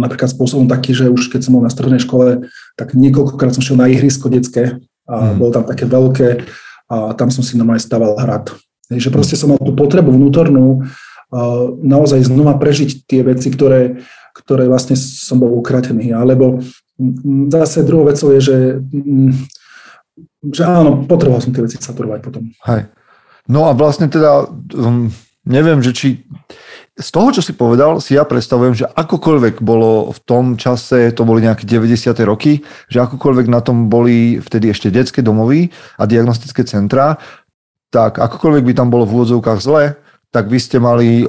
[0.00, 3.76] Napríklad spôsobom taký, že už keď som bol na strednej škole, tak niekoľkokrát som šiel
[3.76, 5.36] na ihrisko detské a mm.
[5.36, 6.48] bolo tam také veľké
[6.88, 8.50] a tam som si normálne stával hrad.
[8.90, 10.84] Že proste som mal tú potrebu vnútornú
[11.80, 14.04] naozaj znova prežiť tie veci, ktoré,
[14.36, 16.12] ktoré vlastne som bol ukratený.
[16.12, 16.60] Alebo
[17.48, 18.58] zase druhou vecou je, že,
[20.52, 22.52] že áno, potreboval som tie veci saturovať potom.
[22.68, 22.92] Hej.
[23.48, 24.44] No a vlastne teda,
[24.76, 25.08] um,
[25.48, 26.08] neviem, že či
[27.02, 31.26] z toho, čo si povedal, si ja predstavujem, že akokoľvek bolo v tom čase, to
[31.26, 32.14] boli nejaké 90.
[32.22, 37.18] roky, že akokoľvek na tom boli vtedy ešte detské domovy a diagnostické centrá,
[37.90, 39.98] tak akokoľvek by tam bolo v úvodzovkách zle,
[40.32, 41.28] tak vy ste mali,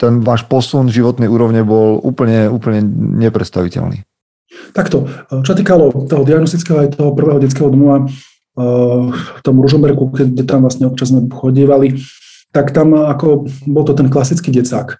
[0.00, 2.80] ten váš posun životnej úrovne bol úplne, úplne
[3.20, 4.00] neprestaviteľný.
[4.72, 5.10] Takto,
[5.44, 8.06] čo týkalo toho diagnostického aj toho prvého detského domova,
[8.54, 11.98] v tom Ružomberku, kde tam vlastne občas sme chodievali,
[12.54, 14.94] tak tam ako bol to ten klasický decák.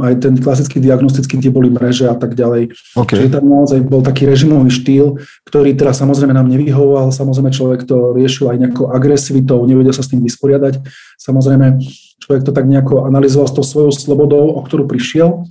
[0.00, 2.72] Aj ten klasický diagnostický, kde boli mreže a tak ďalej.
[2.96, 3.20] Okay.
[3.20, 8.16] Čiže tam naozaj bol taký režimový štýl, ktorý teraz samozrejme nám nevyhovoval, samozrejme človek to
[8.16, 10.80] riešil aj nejakou agresivitou, nevedel sa s tým vysporiadať.
[11.20, 11.84] Samozrejme
[12.24, 15.44] človek to tak nejako analyzoval s tou svojou slobodou, o ktorú prišiel.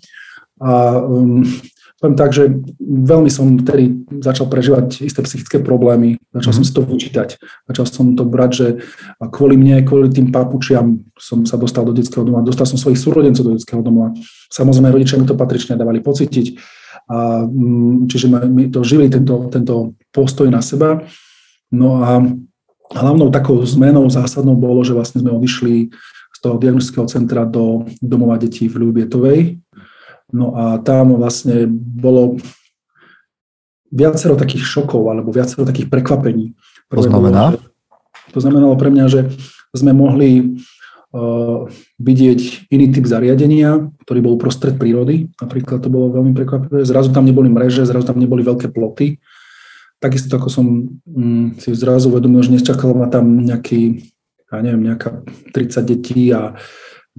[0.58, 1.46] A um,
[1.98, 6.74] poviem tak, že veľmi som vtedy začal prežívať isté psychické problémy, začal mm som si
[6.74, 7.30] to vyčítať,
[7.70, 8.68] začal som to brať, že
[9.34, 13.46] kvôli mne, kvôli tým papučiam som sa dostal do detského domova, dostal som svojich súrodencov
[13.46, 14.14] do detského domova.
[14.54, 16.58] Samozrejme, rodičia mi to patrične dávali pocítiť,
[17.10, 21.02] a, mm, čiže mi to žili tento, tento postoj na seba.
[21.74, 22.22] No a
[22.94, 25.90] hlavnou takou zmenou zásadnou bolo, že vlastne sme odišli
[26.38, 29.40] z toho diagnostického centra do domova detí v Ľubietovej,
[30.34, 32.36] No a tam vlastne bolo
[33.88, 36.52] viacero takých šokov alebo viacero takých prekvapení.
[36.92, 37.56] to znamená?
[37.56, 37.64] Bolo,
[38.36, 39.22] to znamenalo pre mňa, že
[39.72, 40.60] sme mohli
[41.16, 41.68] uh,
[42.00, 45.32] vidieť iný typ zariadenia, ktorý bol prostred prírody.
[45.40, 46.84] Napríklad to bolo veľmi prekvapivé.
[46.84, 49.24] Zrazu tam neboli mreže, zrazu tam neboli veľké ploty.
[49.98, 54.12] Takisto ako som um, si zrazu uvedomil, že nečakalo ma tam nejaký,
[54.52, 55.24] ja neviem, nejaká
[55.56, 56.54] 30 detí a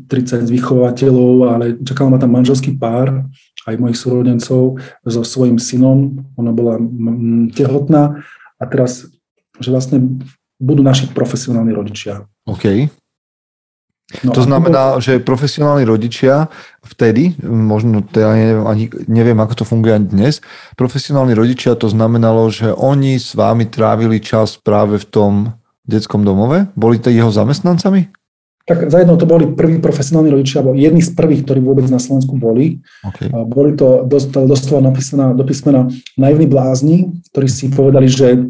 [0.06, 3.26] 30 vychovateľov, ale čakal ma tam manželský pár,
[3.68, 6.24] aj mojich súrodencov so svojím synom.
[6.38, 6.78] Ona bola
[7.52, 8.22] tehotná
[8.56, 9.10] a teraz,
[9.58, 10.22] že vlastne
[10.58, 12.26] budú naši profesionálni rodičia.
[12.46, 12.88] OK.
[14.24, 15.04] No to znamená, to...
[15.04, 16.48] že profesionálni rodičia
[16.80, 20.40] vtedy, možno teda neviem, ani, neviem, ako to funguje ani dnes,
[20.80, 25.32] profesionálni rodičia to znamenalo, že oni s vámi trávili čas práve v tom
[25.84, 26.72] detskom domove?
[26.72, 28.08] Boli to jeho zamestnancami?
[28.68, 31.96] Tak za jednou to boli prví profesionálni rodičia, alebo jedni z prvých, ktorí vôbec na
[31.96, 32.84] Slovensku boli.
[33.00, 33.32] Okay.
[33.32, 34.04] Boli to
[34.44, 35.88] doslova napísaná do písmena
[36.20, 38.44] naivní blázni, ktorí si povedali, že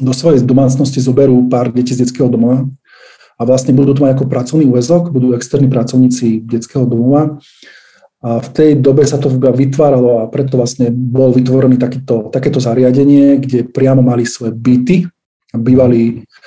[0.00, 2.64] do svojej domácnosti zoberú pár detí z detského domova
[3.36, 7.36] a vlastne budú to mať ako pracovný úvezok, budú externí pracovníci detského domova.
[8.22, 13.36] A v tej dobe sa to vytváralo a preto vlastne bol vytvorený takýto, takéto zariadenie,
[13.36, 15.10] kde priamo mali svoje byty,
[15.52, 16.41] bývali Eh,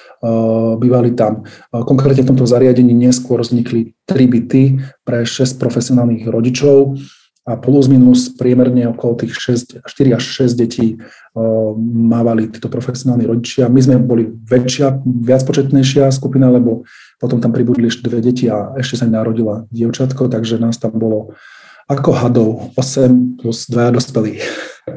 [0.79, 1.43] bývali tam.
[1.45, 6.97] Eh, konkrétne v tomto zariadení neskôr vznikli tri byty pre 6 profesionálnych rodičov
[7.45, 13.29] a plus minus priemerne okolo tých 6, 4 až 6 detí eh, mávali títo profesionálni
[13.29, 13.69] rodičia.
[13.69, 16.85] My sme boli väčšia, viac početnejšia skupina, lebo
[17.21, 21.37] potom tam pribudli ešte dve deti a ešte sa narodila dievčatko, takže nás tam bolo
[21.85, 24.41] ako hadov, 8 plus 2 dospelí.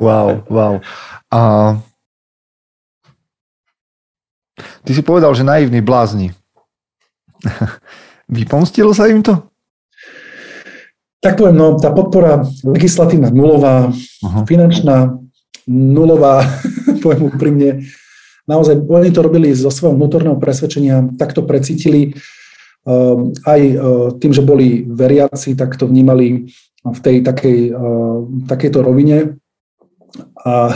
[0.01, 0.81] Wow, wow.
[1.29, 1.41] A
[4.89, 6.33] Ty si povedal, že naivní blázni.
[8.33, 9.45] Vypomstilo sa im to?
[11.21, 13.93] Tak poviem, no, tá podpora legislatívna nulová,
[14.25, 14.49] Aha.
[14.49, 15.13] finančná
[15.69, 16.41] nulová,
[17.05, 17.71] poviem úprimne.
[18.49, 22.17] Naozaj, oni to robili zo svojho vnútorného presvedčenia, tak to precítili
[22.89, 26.49] uh, aj uh, tým, že boli veriaci, tak to vnímali
[26.81, 29.37] v tej takej, uh, takejto rovine.
[30.49, 30.73] A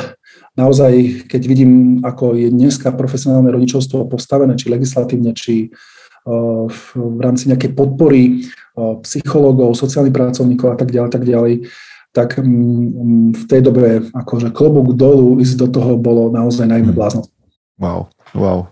[0.56, 0.92] naozaj,
[1.28, 5.70] keď vidím, ako je dneska profesionálne rodičovstvo postavené, či legislatívne, či
[7.02, 8.46] v rámci nejakej podpory
[9.02, 11.66] psychológov, sociálnych pracovníkov a tak ďalej, tak ďalej,
[12.14, 16.98] tak mm, v tej dobe akože klobúk dolu ísť do toho bolo naozaj najmä Hmm.
[16.98, 17.22] blázno.
[17.80, 18.66] Wow, wow.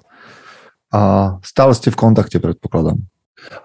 [0.95, 1.01] A
[1.43, 3.01] stále ste v kontakte, predpokladám.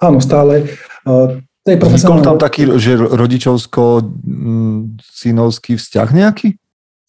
[0.01, 0.63] Áno, stále.
[1.05, 2.25] uh, Tej Vznikol profesionálnej...
[2.25, 6.57] tam taký, že rodičovsko-synovský vzťah nejaký?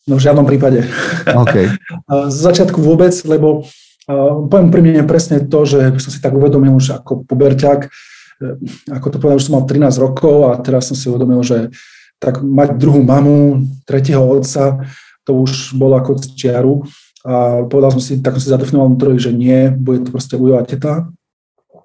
[0.07, 0.87] No v žiadnom prípade.
[1.27, 1.55] OK.
[2.07, 3.67] Uh, Z začiatku vôbec, lebo
[4.07, 8.95] uh, poviem pri mne presne to, že som si tak uvedomil už ako puberťák, eh,
[8.95, 11.75] ako to povedal, už som mal 13 rokov a teraz som si uvedomil, že
[12.23, 14.87] tak mať druhú mamu, tretieho otca,
[15.27, 16.87] to už bolo ako z čiaru.
[17.27, 20.63] A povedal som si, tak som si zadefinoval vnútro, že nie, bude to proste ujová
[20.63, 21.11] teta.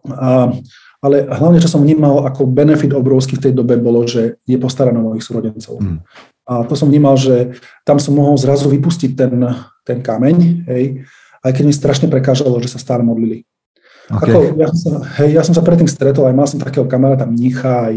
[0.05, 0.53] A,
[1.01, 5.01] ale hlavne, čo som vnímal ako benefit obrovský v tej dobe, bolo, že je postaraná
[5.01, 5.81] o mojich súrodencov.
[5.81, 6.05] Mm.
[6.47, 9.33] A to som vnímal, že tam som mohol zrazu vypustiť ten,
[9.85, 11.05] ten kameň, hej,
[11.41, 13.45] aj keď mi strašne prekážalo, že sa stále modlili.
[14.11, 14.27] OK.
[14.27, 17.29] Ako, ja, som sa, hej, ja som sa predtým stretol, aj mal som takého kamaráta
[17.29, 17.95] mnicha, aj,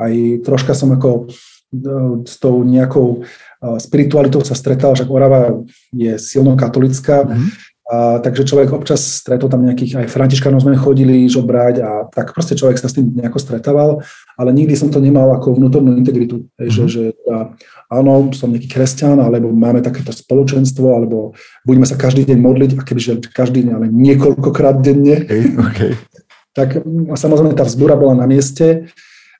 [0.00, 0.12] aj
[0.46, 1.84] troška som ako e,
[2.24, 5.60] s tou nejakou e, spiritualitou sa stretal, že Orava
[5.92, 7.69] je silno katolická, Mhm.
[7.90, 12.54] A, takže človek občas stretol tam nejakých, aj františkanov sme chodili žobrať a tak proste
[12.54, 13.90] človek sa s tým nejako stretával,
[14.38, 17.58] ale nikdy som to nemal ako vnútornú integritu, hej, že, že teda,
[17.90, 21.34] áno, som nejaký kresťan, alebo máme takéto spoločenstvo, alebo
[21.66, 25.80] budeme sa každý deň modliť, a kebyže každý deň, ale niekoľkokrát denne, OK, OK.
[26.58, 28.86] tak mm, samozrejme tá vzbúra bola na mieste.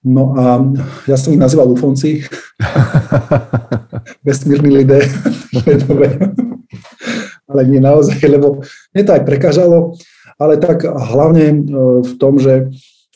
[0.00, 0.58] No a
[1.06, 2.24] ja som ich nazýval ufonci,
[4.26, 5.06] vesmírni lidé.
[7.50, 8.62] ale nie naozaj, lebo
[8.94, 9.98] mne to aj prekážalo,
[10.38, 11.56] ale tak hlavne e,
[12.06, 12.70] v tom, že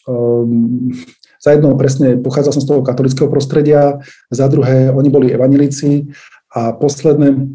[0.05, 0.91] um,
[1.39, 6.09] za jedno presne pochádzal som z toho katolického prostredia, za druhé oni boli evanilíci
[6.53, 7.49] a posledné,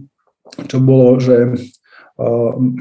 [0.70, 1.54] čo bolo, že
[2.18, 2.78] um,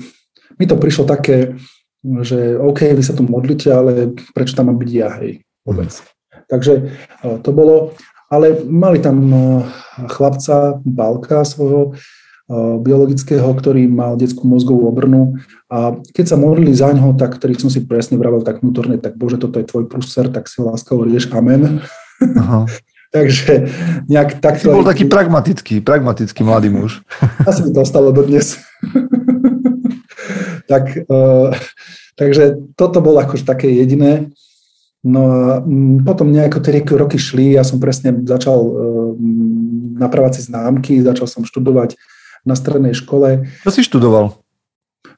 [0.57, 1.57] mi to prišlo také,
[2.05, 5.93] že OK, vy sa tu modlíte, ale prečo tam mám byť ja, hej, vôbec.
[6.49, 6.93] Takže
[7.25, 7.93] uh, to bolo,
[8.29, 9.65] ale mali tam uh,
[10.13, 12.18] chlapca, Balka svojho, uh,
[12.81, 15.37] biologického, ktorý mal detskú mozgovú obrnu
[15.69, 19.21] a keď sa modlili za ňoho, tak ktorý som si presne vravel tak vnútorne, tak
[19.21, 21.85] Bože, toto je tvoj prúser, tak si láskavo rieš, amen.
[22.25, 22.65] Aha.
[23.09, 23.73] Takže
[24.05, 24.69] nejak Si takto...
[24.69, 27.01] bol taký pragmatický, pragmatický mladý muž.
[27.49, 28.61] Asi mi to ostalo dodnes.
[30.71, 31.49] tak, uh,
[32.21, 34.29] takže toto bolo akože také jediné.
[35.01, 39.17] No a mm, potom nejako tie roky- šli, ja som presne začal uh,
[39.97, 41.97] napravať si známky, začal som študovať
[42.47, 43.49] na strednej škole.
[43.65, 44.39] Čo si študoval?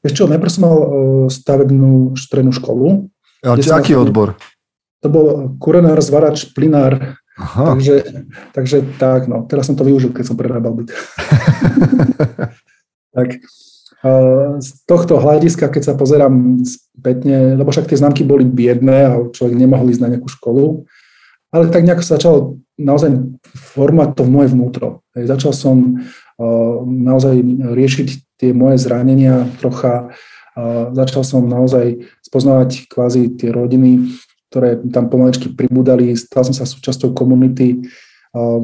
[0.01, 0.87] Vieš čo, najprv som mal uh,
[1.29, 3.13] stavebnú strednú školu.
[3.45, 4.37] A čo, aký odbor?
[5.05, 5.27] To bol
[5.61, 7.73] kurenár, zvarač, plinár, Aha.
[7.73, 10.93] takže, takže tak, no, teraz som to využil, keď som prerábal byt.
[13.17, 13.29] tak
[14.05, 19.13] uh, z tohto hľadiska, keď sa pozerám spätne, lebo však tie známky boli biedné a
[19.33, 20.85] človek nemohol ísť na nejakú školu,
[21.51, 23.11] ale tak nejako sa začal naozaj
[23.75, 24.89] formovať to v moje vnútro.
[25.17, 25.77] Hej, začal som
[26.88, 27.37] naozaj
[27.76, 28.09] riešiť
[28.40, 30.16] tie moje zranenia trocha,
[30.96, 34.09] začal som naozaj spoznávať kvázi tie rodiny,
[34.48, 37.85] ktoré tam pomaličky pribudali, stal som sa súčasťou komunity.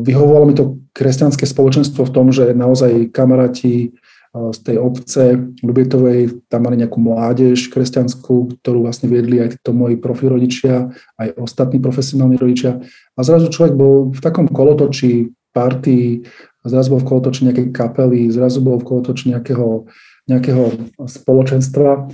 [0.02, 3.94] Vyhovovalo mi to kresťanské spoločenstvo v tom, že naozaj kamaráti
[4.36, 5.32] z tej obce
[5.64, 11.40] Ľubietovej, tam mali nejakú mládež kresťanskú, ktorú vlastne viedli aj títo moji profi rodičia, aj
[11.40, 12.84] ostatní profesionálni rodičia.
[13.16, 16.28] A zrazu človek bol v takom kolotočí party,
[16.66, 19.86] zrazu bol v kolotočí nejakej kapely, zrazu bol v kolotočí nejakého,
[20.26, 20.64] nejakého
[21.06, 22.10] spoločenstva.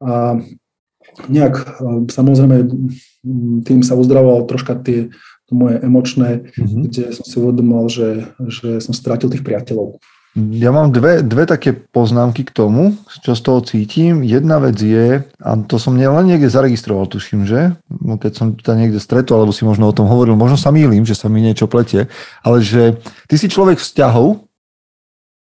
[0.00, 0.40] A
[1.28, 1.64] nejak e,
[2.08, 2.56] samozrejme
[3.66, 5.12] tým sa uzdravovalo troška tie
[5.50, 6.80] to moje emočné, Mhm.
[6.86, 8.08] kde som si uvedomoval, že,
[8.46, 9.98] že som strátil tých priateľov.
[10.38, 14.22] Ja mám dve, dve také poznámky k tomu, čo z toho cítim.
[14.22, 17.74] Jedna vec je, a to som len niekde zaregistroval, tuším, že?
[17.90, 21.02] No, Keď som ťa niekde stretol, alebo si možno o tom hovoril, možno sa mýlim,
[21.02, 22.06] že sa mi niečo pletie,
[22.46, 24.46] ale že ty si človek vzťahov,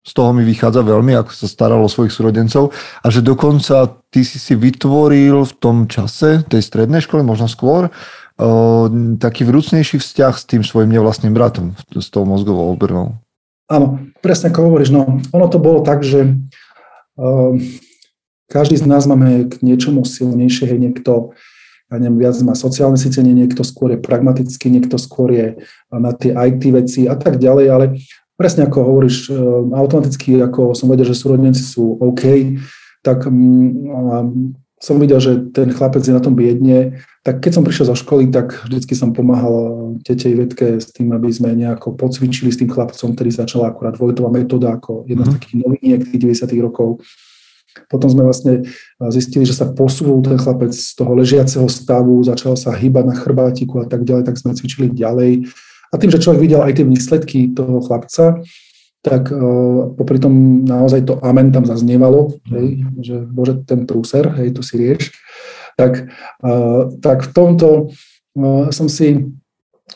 [0.01, 2.73] z toho mi vychádza veľmi, ako sa staral o svojich súrodencov
[3.05, 7.93] a že dokonca ty si si vytvoril v tom čase tej strednej školy, možno skôr,
[8.41, 8.89] o,
[9.21, 13.21] taký vrúcnejší vzťah s tým svojim nevlastným bratom, s tou mozgovou obrnou.
[13.69, 16.33] Áno, presne ako hovoríš, no ono to bolo tak, že
[17.13, 17.61] um,
[18.49, 21.37] každý z nás máme k niečomu silnejšie, hej, niekto,
[21.93, 25.47] ja neviem, viac má sociálne cítenie, niekto skôr je pragmatický, niekto skôr je
[25.93, 27.85] na tie IT veci a tak ďalej, ale
[28.33, 29.29] presne ako hovoríš,
[29.69, 32.57] automaticky, ako som vedel, že súrodenci sú OK,
[33.05, 37.91] tak mm, som videl, že ten chlapec je na tom biedne, tak keď som prišiel
[37.91, 42.63] zo školy, tak vždycky som pomáhal tetej Vetke s tým, aby sme nejako pocvičili s
[42.63, 45.35] tým chlapcom, ktorý začala akurát Vojtová metóda ako jedna z mhm.
[45.35, 47.03] takých noviniek tých 90 rokov.
[47.91, 48.65] Potom sme vlastne
[49.13, 53.83] zistili, že sa posúval ten chlapec z toho ležiaceho stavu, začal sa hýbať na chrbátiku
[53.83, 55.45] a tak ďalej, tak sme cvičili ďalej.
[55.89, 58.41] A tým, že človek videl aj tie výsledky toho chlapca,
[58.99, 64.51] tak uh, popri tom naozaj to amen tam zaznievalo, hej, že bože, ten prúser, hej,
[64.51, 65.15] tu si rieš.
[65.79, 66.11] Tak,
[66.43, 69.31] uh, tak v tomto uh, som si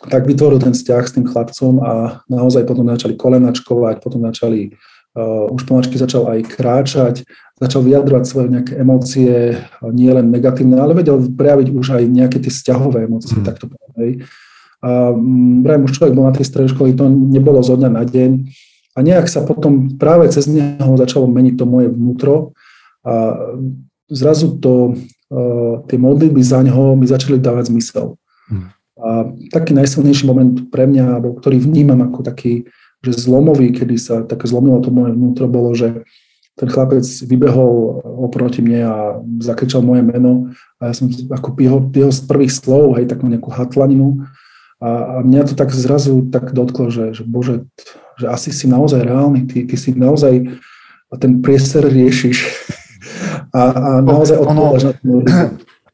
[0.07, 1.93] tak vytvoril ten vzťah s tým chlapcom a
[2.31, 4.71] naozaj potom začali kolenačkovať, potom začali,
[5.19, 7.15] uh, už pomačky začal aj kráčať,
[7.59, 9.59] začal vyjadrovať svoje nejaké emócie,
[9.91, 13.45] nie len negatívne, ale vedel prejaviť už aj nejaké tie vzťahové emócie, mm.
[13.45, 14.25] tak to povedal.
[14.83, 18.31] A um, už človek bol na tej strednej školy, to nebolo zo dňa na deň,
[18.93, 22.53] a nejak sa potom práve cez neho začalo meniť to moje vnútro
[23.01, 23.35] a
[24.07, 24.93] zrazu to,
[25.33, 28.15] uh, tie modlitby za ňoho mi začali dávať zmysel.
[28.47, 28.69] Hmm.
[29.01, 32.69] A taký najsilnejší moment pre mňa, alebo ktorý vnímam ako taký,
[33.03, 36.05] že zlomový, kedy sa také zlomilo to moje vnútro, bolo, že
[36.53, 38.95] ten chlapec vybehol oproti mne a
[39.41, 43.49] zakričal moje meno a ja som ako jeho, jeho z prvých slov, hej, takú nejakú
[43.49, 44.21] hatlaninu
[44.83, 47.63] a, a mňa to tak zrazu tak dotklo, že, že bože,
[48.19, 50.59] že asi si naozaj reálny, ty, ty si naozaj
[51.23, 52.37] ten priestor riešiš.
[53.53, 55.09] A, a naozaj odpovedáš na ten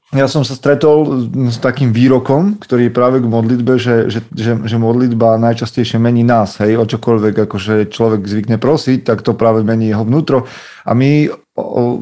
[0.10, 4.58] ja som sa stretol s takým výrokom, ktorý je práve k modlitbe, že, že, že,
[4.58, 9.62] že modlitba najčastejšie mení nás, hej, o čokoľvek, akože človek zvykne prosiť, tak to práve
[9.62, 10.50] mení jeho vnútro.
[10.82, 11.30] A my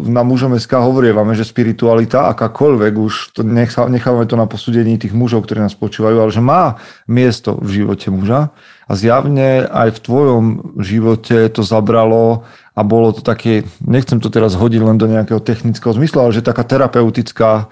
[0.08, 5.44] na mužom SK hovorievame, že spiritualita, akákoľvek, už to nechávame to na posúdení tých mužov,
[5.44, 6.80] ktorí nás počúvajú, ale že má
[7.12, 8.56] miesto v živote muža
[8.88, 10.44] a zjavne aj v tvojom
[10.80, 15.92] živote to zabralo a bolo to také, nechcem to teraz hodiť len do nejakého technického
[15.92, 17.68] zmyslu, ale že taká terapeutická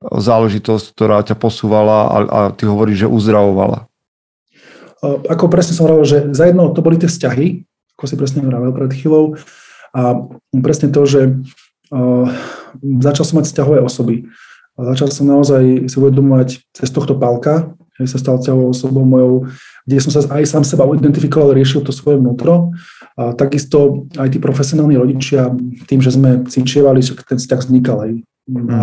[0.00, 3.86] záležitosť, ktorá ťa posúvala a, a ty hovoríš, že uzdravovala?
[5.04, 7.64] Ako presne som hovoril, že za jedno to boli tie vzťahy,
[7.96, 9.36] ako si presne hovoril pred chvíľou,
[9.90, 10.22] a
[10.62, 11.20] presne to, že
[11.90, 12.26] uh,
[13.02, 14.30] začal som mať vzťahové osoby.
[14.78, 19.50] A začal som naozaj si uvedomovať cez tohto pálka, že sa stal vzťahovou osobou mojou,
[19.84, 22.72] kde som sa aj sám seba identifikoval, riešil to svoje vnútro.
[23.18, 25.52] A takisto aj tí profesionálni rodičia,
[25.84, 28.12] tým, že sme cvičievali, že ten vzťah vznikal aj.
[28.70, 28.78] A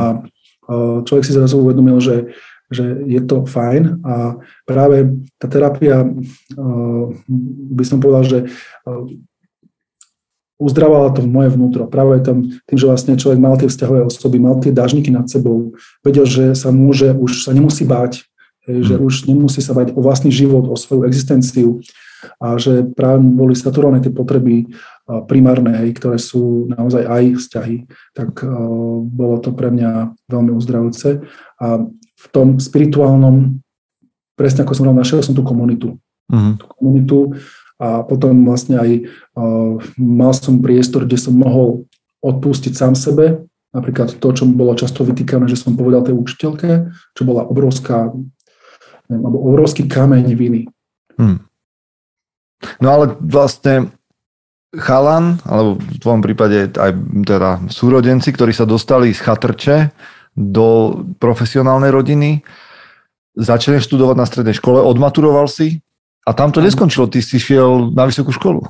[1.03, 2.35] človek si zrazu uvedomil, že,
[2.67, 4.37] že je to fajn a
[4.67, 6.03] práve tá terapia,
[7.71, 8.39] by som povedal, že
[10.57, 11.85] uzdravala to moje vnútro.
[11.85, 15.77] Práve tam, tým, že vlastne človek mal tie vzťahové osoby, mal tie dážniky nad sebou,
[16.01, 18.25] vedel, že sa môže, už sa nemusí báť,
[18.67, 19.01] že mm.
[19.05, 21.79] už nemusí sa báť o vlastný život, o svoju existenciu
[22.41, 24.69] a že práve boli saturované tie potreby
[25.29, 27.75] primárne, ktoré sú naozaj aj vzťahy,
[28.11, 28.43] tak
[29.07, 31.23] bolo to pre mňa veľmi uzdravujúce.
[31.63, 33.63] A v tom spirituálnom,
[34.35, 35.95] presne ako som hovoril, našiel som tú komunitu.
[36.27, 36.59] Uh-huh.
[36.59, 37.19] Tú komunitu
[37.79, 38.89] a potom vlastne aj
[39.95, 41.87] mal som priestor, kde som mohol
[42.19, 47.21] odpustiť sám sebe, napríklad to, čo bolo často vytýkané, že som povedal tej učiteľke, čo
[47.23, 48.11] bola obrovská,
[49.07, 50.67] neviem, alebo obrovský kameň viny.
[51.15, 51.46] Hmm.
[52.81, 53.93] No ale vlastne
[54.75, 56.91] chalan, alebo v tvojom prípade aj
[57.23, 59.77] teda súrodenci, ktorí sa dostali z chatrče
[60.37, 62.45] do profesionálnej rodiny,
[63.37, 65.81] začali študovať na strednej škole, odmaturoval si
[66.25, 68.65] a tam to neskončilo, ty si šiel na vysokú školu.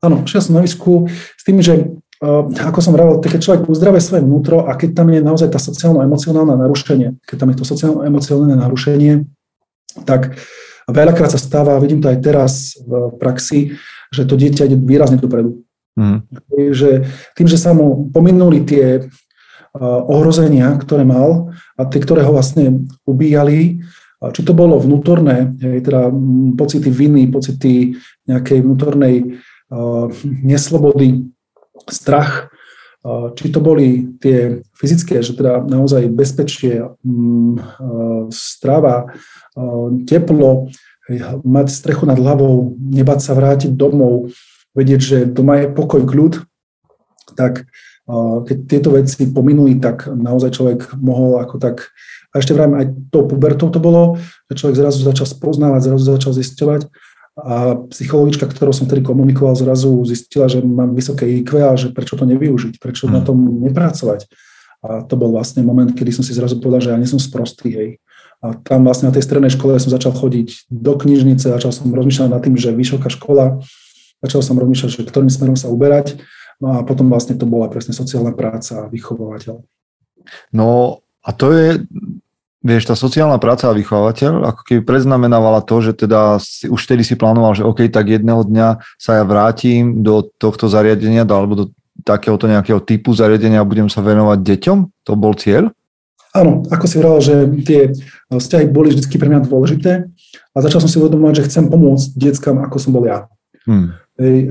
[0.00, 4.00] Áno, šiel som na vysokú s tým, že uh, ako som vravel, keď človek uzdravuje
[4.00, 8.56] svoje vnútro a keď tam je naozaj tá sociálno-emocionálne narušenie, keď tam je to sociálno-emocionálne
[8.58, 9.28] narušenie,
[10.08, 10.38] tak
[10.88, 13.76] veľakrát sa stáva, vidím to aj teraz v praxi,
[14.12, 15.64] že to dieťa ide výrazne dopredu.
[15.94, 16.26] Mm.
[16.74, 17.06] Že
[17.38, 19.06] tým, že sa mu pominuli tie
[20.06, 23.82] ohrozenia, ktoré mal a tie, ktoré ho vlastne ubíjali,
[24.32, 26.08] či to bolo vnútorné, teda
[26.56, 29.36] pocity viny, pocity nejakej vnútornej
[29.68, 31.28] uh, neslobody,
[31.90, 32.48] strach,
[33.04, 39.12] uh, či to boli tie fyzické, že teda naozaj bezpečie, um, uh, strava,
[40.08, 40.68] teplo,
[41.44, 44.34] mať strechu nad hlavou, nebať sa vrátiť domov,
[44.74, 46.42] vedieť, že doma je pokoj, kľud,
[47.38, 47.68] tak
[48.44, 51.94] keď tieto veci pominuli, tak naozaj človek mohol ako tak,
[52.34, 56.32] a ešte vrajme aj tou pubertou to bolo, že človek zrazu začal spoznávať, zrazu začal
[56.34, 56.82] zisťovať
[57.34, 62.14] a psychologička, ktorou som tedy komunikoval, zrazu zistila, že mám vysoké IQ a že prečo
[62.14, 63.26] to nevyužiť, prečo na hmm.
[63.26, 64.30] tom nepracovať.
[64.84, 67.68] A to bol vlastne moment, kedy som si zrazu povedal, že ja nie som sprostý,
[67.74, 67.90] hej.
[68.44, 72.28] A tam vlastne na tej strednej škole som začal chodiť do knižnice, začal som rozmýšľať
[72.28, 73.64] nad tým, že vysoká škola,
[74.20, 76.20] začal som rozmýšľať, že ktorým smerom sa uberať.
[76.60, 79.64] No a potom vlastne to bola presne sociálna práca a vychovateľ.
[80.52, 81.88] No a to je,
[82.60, 87.00] vieš, tá sociálna práca a vychovateľ ako keby predznamenávala to, že teda si, už vtedy
[87.00, 88.68] si plánoval, že OK, tak jedného dňa
[89.00, 91.64] sa ja vrátim do tohto zariadenia alebo do
[92.04, 94.78] takéhoto nejakého typu zariadenia a budem sa venovať deťom?
[95.08, 95.72] To bol cieľ?
[96.34, 97.80] Áno, ako si hovoril, že tie
[98.26, 100.10] vzťahy boli vždy pre mňa dôležité
[100.50, 103.30] a začal som si uvedomovať, že chcem pomôcť deckám, ako som bol ja.
[103.70, 103.94] Hmm.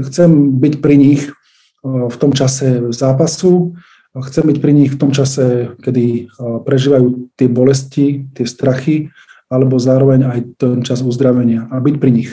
[0.07, 1.27] Chcem byť pri nich
[1.83, 3.75] v tom čase zápasu,
[4.15, 6.31] chcem byť pri nich v tom čase, kedy
[6.63, 9.11] prežívajú tie bolesti, tie strachy,
[9.51, 12.31] alebo zároveň aj ten čas uzdravenia a byť pri nich.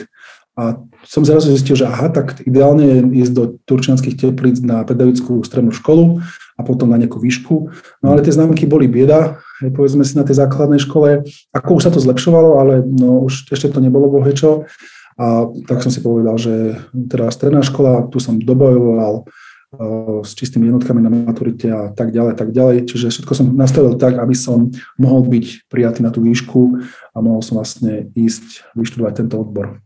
[0.55, 5.43] A som zrazu zistil, že aha, tak ideálne je ísť do turčianských teplíc na pedagogickú
[5.43, 6.23] strednú školu
[6.61, 7.73] a potom na nejakú výšku.
[8.05, 9.41] No ale tie známky boli bieda,
[9.73, 11.25] povedzme si na tej základnej škole.
[11.49, 14.69] Ako už sa to zlepšovalo, ale no, už ešte to nebolo bohečo.
[15.17, 20.69] A tak som si povedal, že teda stredná škola, tu som dobojoval uh, s čistými
[20.71, 22.89] jednotkami na maturite a tak ďalej, tak ďalej.
[22.89, 26.79] Čiže všetko som nastavil tak, aby som mohol byť prijatý na tú výšku
[27.13, 29.81] a mohol som vlastne ísť vyštudovať tento odbor.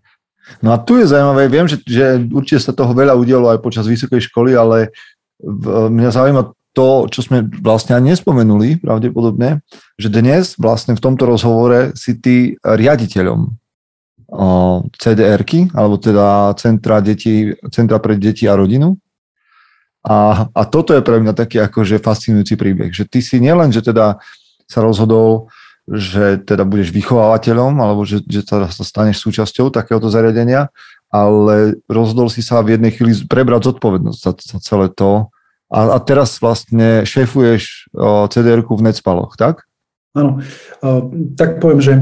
[0.62, 3.90] No a tu je zaujímavé, viem, že, že určite sa toho veľa udialo aj počas
[3.90, 4.94] vysokej školy, ale
[5.90, 9.64] mňa zaujíma to, čo sme vlastne ani nespomenuli pravdepodobne,
[9.96, 13.56] že dnes vlastne v tomto rozhovore si ty riaditeľom
[15.00, 19.00] CDR-ky, alebo teda Centra, deti, Centra pre deti a rodinu.
[20.06, 23.82] A, a toto je pre mňa taký akože fascinujúci príbeh, že ty si nielen, že
[23.82, 24.22] teda
[24.68, 25.50] sa rozhodol
[25.86, 30.74] že teda budeš vychovávateľom alebo že, že teda sa staneš súčasťou takéhoto zariadenia,
[31.14, 35.30] ale rozhodol si sa v jednej chvíli prebrať zodpovednosť za, za celé to.
[35.76, 37.92] A, a teraz vlastne šéfuješ
[38.32, 39.68] CDR-ku v Necpaloch, tak?
[40.16, 40.40] Áno,
[41.36, 41.94] tak poviem, že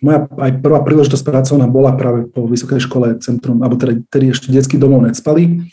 [0.00, 4.54] moja aj prvá príležitosť pracovná bola práve po Vysokej škole Centrum, alebo teda, tedy ešte
[4.54, 5.66] detský domov Necpali.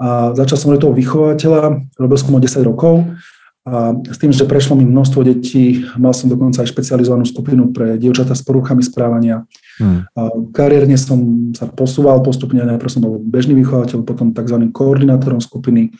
[0.00, 3.04] A začal som do toho vychovateľa, robil som ho 10 rokov
[3.60, 8.00] a s tým, že prešlo mi množstvo detí, mal som dokonca aj špecializovanú skupinu pre
[8.00, 9.44] dievčatá s poruchami správania.
[9.76, 10.08] Hmm.
[10.16, 14.56] A kariérne som sa posúval postupne, najprv som bol bežný vychovateľ, potom tzv.
[14.72, 15.92] koordinátorom skupiny,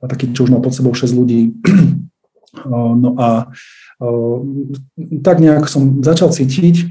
[0.00, 1.40] a taký, čo už mal pod sebou 6 ľudí.
[2.64, 3.52] No a
[5.20, 6.88] tak nejak som začal cítiť,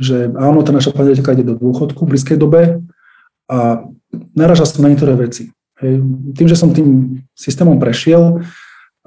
[0.00, 2.80] že áno, tá naša paneľka ide do dôchodku v blízkej dobe
[3.52, 3.84] a
[4.32, 5.52] naražal som na niektoré veci.
[5.76, 6.00] Hej.
[6.40, 8.40] Tým, že som tým systémom prešiel,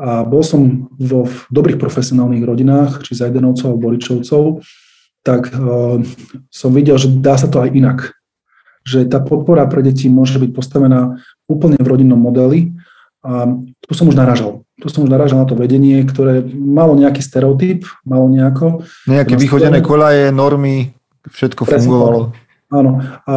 [0.03, 4.59] a bol som vo dobrých profesionálnych rodinách, či Zajdenovcov alebo Boričovcov,
[5.23, 6.03] tak uh,
[6.51, 8.11] som videl, že dá sa to aj inak.
[8.83, 12.75] Že tá podpora pre deti môže byť postavená úplne v rodinnom modeli.
[13.23, 13.47] A
[13.79, 14.67] tu som už naražal.
[14.83, 18.83] Tu som už naražal na to vedenie, ktoré malo nejaký stereotyp, malo nejako...
[19.07, 20.91] Nejaké vychodené kolaje, normy,
[21.31, 22.35] všetko fungovalo.
[22.67, 22.99] Áno.
[23.23, 23.33] A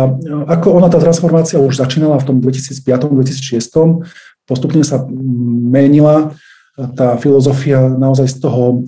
[0.59, 4.03] ako ona, tá transformácia už začínala v tom 2005-2006,
[4.43, 6.35] postupne sa menila
[6.77, 8.85] tá filozofia naozaj z toho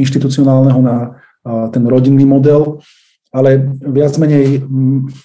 [0.00, 0.96] inštitucionálneho na
[1.72, 2.80] ten rodinný model,
[3.32, 4.64] ale viac menej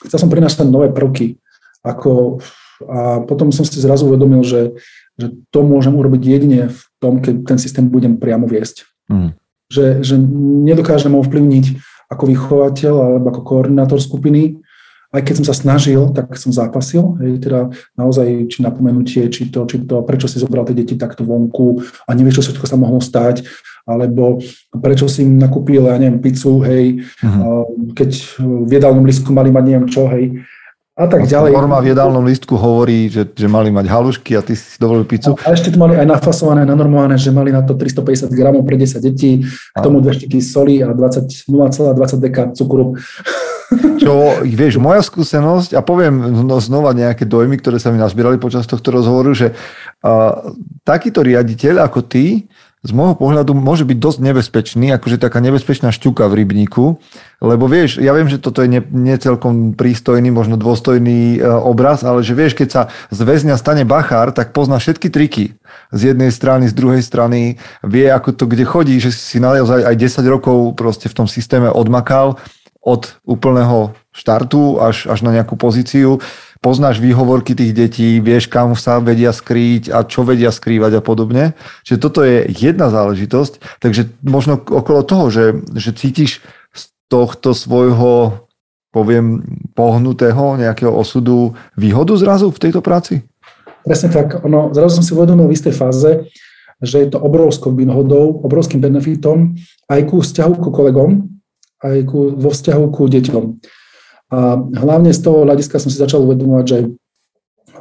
[0.07, 1.39] chcel som prinášať nové prvky.
[1.83, 2.39] Ako,
[2.83, 4.75] a potom som si zrazu uvedomil, že,
[5.19, 8.87] že to môžem urobiť jedine v tom, keď ten systém budem priamo viesť.
[9.11, 9.35] Mm.
[9.71, 10.15] Že, že
[10.67, 11.65] nedokážem ovplyvniť
[12.11, 14.62] ako vychovateľ alebo ako koordinátor skupiny,
[15.13, 19.69] aj keď som sa snažil, tak som zápasil, hej, teda naozaj, či napomenutie, či to,
[19.69, 22.97] či to, prečo si zobral tie deti takto vonku a nevieš, čo všetko sa mohlo
[22.97, 23.45] stať,
[23.85, 24.41] alebo
[24.73, 27.93] prečo si im nakúpil, ja neviem, pizzu, hej, uh-huh.
[27.93, 28.09] keď
[28.41, 30.41] v jedálnom listku mali mať neviem čo, hej,
[30.93, 31.57] a tak a ďalej.
[31.57, 35.33] Norma v jedálnom listku hovorí, že, že mali mať halušky a ty si dovolil pizzu.
[35.41, 39.01] A ešte to mali aj nafasované, nanormované, že mali na to 350 gramov pre 10
[39.01, 39.41] detí,
[39.73, 42.93] k tomu dve štiky soli a 20, 0,20 deka cukru.
[43.71, 48.67] Čo, vieš, moja skúsenosť, a poviem no, znova nejaké dojmy, ktoré sa mi nazbierali počas
[48.67, 50.53] tohto rozhovoru, že uh,
[50.83, 52.45] takýto riaditeľ ako ty,
[52.83, 56.99] z môjho pohľadu môže byť dosť nebezpečný, akože taká nebezpečná šťuka v rybníku,
[57.39, 62.27] lebo vieš, ja viem, že toto je necelkom ne prístojný, možno dôstojný e, obraz, ale
[62.27, 65.55] že vieš, keď sa z väzňa stane bachár, tak pozná všetky triky.
[65.95, 67.55] Z jednej strany, z druhej strany,
[67.87, 71.71] vie, ako to kde chodí, že si naozaj aj 10 rokov proste v tom systéme
[71.71, 72.35] odmakal
[72.83, 76.19] od úplného štartu až, až na nejakú pozíciu
[76.59, 81.55] poznáš výhovorky tých detí, vieš, kam sa vedia skrýť a čo vedia skrývať a podobne.
[81.83, 83.83] Čiže toto je jedna záležitosť.
[83.83, 86.39] Takže možno okolo toho, že, že cítiš
[86.71, 88.47] z tohto svojho,
[88.95, 89.43] poviem,
[89.75, 93.27] pohnutého nejakého osudu výhodu zrazu v tejto práci?
[93.83, 94.41] presne tak.
[94.47, 96.11] Ono, zrazu som si uvedomil v istej fáze,
[96.79, 99.55] že je to obrovskou výhodou, obrovským benefitom
[99.91, 101.32] aj ku vzťahu ku kolegom,
[101.83, 103.43] aj ku, vo vzťahu ku deťom.
[104.33, 106.77] A hlavne z toho hľadiska som si začal uvedomovať, že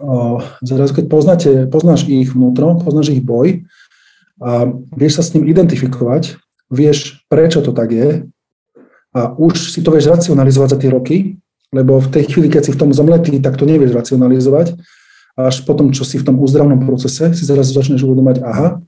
[0.03, 3.65] o, zrazu keď poznáte, poznáš ich vnútro, poznáš ich boj
[4.43, 6.37] a vieš sa s ním identifikovať,
[6.69, 8.29] vieš, prečo to tak je
[9.17, 11.17] a už si to vieš racionalizovať za tie roky,
[11.73, 14.77] lebo v tej chvíli, keď si v tom zomletý, tak to nevieš racionalizovať.
[15.33, 18.85] Až potom, čo si v tom uzdravnom procese, si zrazu začneš uvedomať, aha,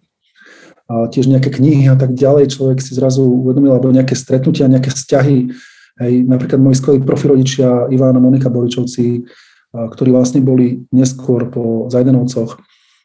[0.94, 4.94] a tiež nejaké knihy a tak ďalej, človek si zrazu uvedomil, alebo nejaké stretnutia, nejaké
[4.94, 5.50] vzťahy,
[5.98, 9.26] hej, napríklad moji skvelí profi rodičia Iván a Monika Boličovci,
[9.74, 12.62] ktorí vlastne boli neskôr po Zajdenovcoch,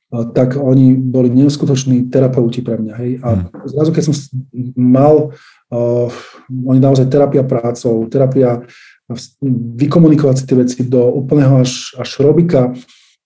[0.10, 2.94] tak oni boli neskutoční terapeuti pre mňa.
[2.98, 3.12] Hej.
[3.22, 3.70] A hmm.
[3.70, 4.16] zrazu, keď som
[4.74, 5.34] mal,
[5.70, 6.10] uh,
[6.50, 8.66] oni naozaj terapia prácou, terapia
[9.78, 12.74] vykomunikovať si tie veci do úplného až, až robika.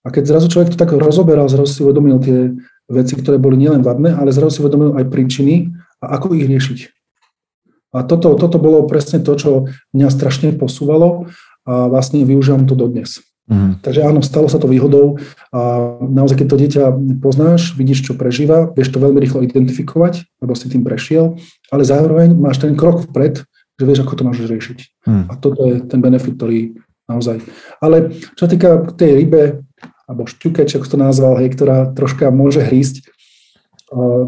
[0.04, 2.52] A keď zrazu človek to tak rozoberal, zrazu si uvedomil tie
[2.88, 5.72] veci, ktoré boli nielen vadné, ale zrazu si uvedomil aj príčiny
[6.04, 6.78] a ako ich riešiť.
[7.94, 9.50] A toto, toto bolo presne to, čo
[9.94, 11.30] mňa strašne posúvalo
[11.62, 13.22] a vlastne využívam to dodnes.
[13.44, 13.84] Mm.
[13.84, 15.20] Takže áno, stalo sa to výhodou
[15.52, 15.60] a
[16.00, 16.84] naozaj, keď to dieťa
[17.20, 21.36] poznáš, vidíš, čo prežíva, vieš to veľmi rýchlo identifikovať, lebo si tým prešiel,
[21.68, 23.44] ale zároveň máš ten krok vpred,
[23.76, 24.78] že vieš, ako to máš riešiť.
[25.04, 25.24] Mm.
[25.28, 27.44] A toto je ten benefit, ktorý naozaj.
[27.84, 29.60] Ale čo týka tej rybe,
[30.04, 33.08] alebo šťukeč, ako to nazval, hej, ktorá troška môže hrísť.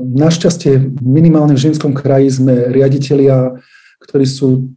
[0.01, 3.59] Našťastie minimálne v ženskom kraji sme riaditeľia,
[4.05, 4.73] ktorí sú,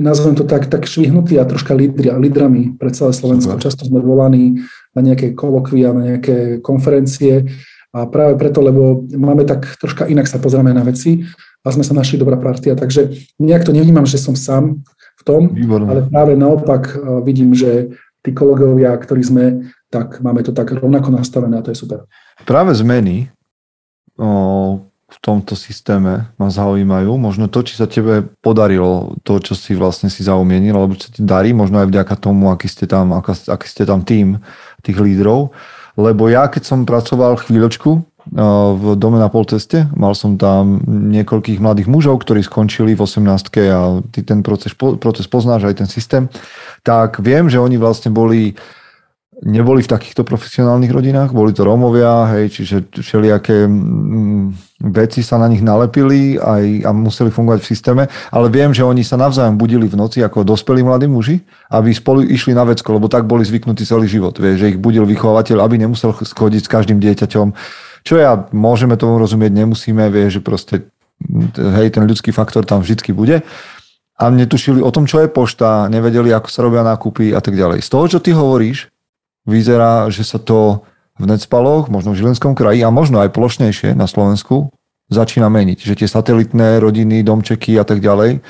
[0.00, 3.60] nazvem to tak, tak švihnutí a troška lídri, lídrami pre celé Slovensko.
[3.60, 4.64] Často sme volaní
[4.96, 7.50] na nejaké kolokvia, na nejaké konferencie
[7.92, 11.28] a práve preto, lebo máme tak troška inak sa pozrieme na veci
[11.60, 12.72] a sme sa našli dobrá partia.
[12.72, 14.80] Takže nejak to nevnímam, že som sám
[15.20, 15.86] v tom, Výborné.
[15.86, 19.44] ale práve naopak vidím, že tí kolegovia, ktorí sme
[19.92, 22.08] tak máme to tak rovnako nastavené a to je super.
[22.48, 23.28] Práve zmeny
[24.16, 27.12] o, v tomto systéme ma zaujímajú.
[27.20, 31.20] Možno to, či sa tebe podarilo to, čo si vlastne si zaumienil, alebo čo ti
[31.20, 34.40] darí, možno aj vďaka tomu, aký ste tam, aký, ste tam tým
[34.80, 35.52] tých lídrov.
[35.92, 38.00] Lebo ja, keď som pracoval chvíľočku
[38.32, 39.92] v dome na polceste.
[39.92, 43.28] Mal som tam niekoľkých mladých mužov, ktorí skončili v 18
[43.68, 46.32] a ty ten proces, proces poznáš, aj ten systém.
[46.80, 48.56] Tak viem, že oni vlastne boli
[49.42, 54.54] neboli v takýchto profesionálnych rodinách, boli to Rómovia, hej, čiže všelijaké mm,
[54.94, 59.02] veci sa na nich nalepili aj, a museli fungovať v systéme, ale viem, že oni
[59.02, 61.42] sa navzájom budili v noci ako dospelí mladí muži,
[61.74, 65.02] aby spolu išli na vecko, lebo tak boli zvyknutí celý život, vie, že ich budil
[65.10, 67.50] vychovateľ, aby nemusel schodiť s každým dieťaťom,
[68.02, 70.90] čo ja, môžeme tomu rozumieť, nemusíme, vie, že proste
[71.54, 73.46] hej, ten ľudský faktor tam vždycky bude
[74.18, 77.82] a netušili o tom, čo je pošta, nevedeli, ako sa robia nákupy a tak ďalej.
[77.82, 78.92] Z toho, čo ty hovoríš,
[79.48, 80.86] vyzerá, že sa to
[81.18, 84.70] v Necpaloch, možno v Žilinskom kraji a možno aj plošnejšie na Slovensku
[85.10, 85.82] začína meniť.
[85.82, 88.40] Že tie satelitné rodiny, domčeky a tak ďalej.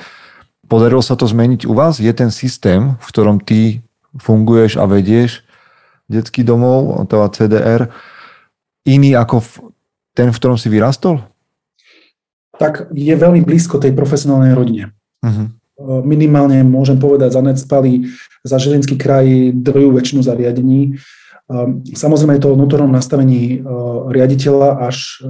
[0.69, 1.99] Podarilo sa to zmeniť u vás?
[1.99, 3.83] Je ten systém, v ktorom ty
[4.21, 5.43] funguješ a vedieš
[6.13, 7.89] detský domov, to CDR,
[8.87, 9.51] iný ako v,
[10.17, 11.23] ten, v ktorom si vyrastol?
[12.57, 14.93] Tak je veľmi blízko tej profesionálnej rodine.
[15.25, 15.51] Uh-huh
[15.83, 18.07] minimálne môžem povedať za Necpali,
[18.45, 19.27] za Žilinský kraj
[19.57, 21.01] druhú väčšinu zariadení.
[21.93, 23.61] Samozrejme je to o vnútornom nastavení
[24.09, 25.21] riaditeľa až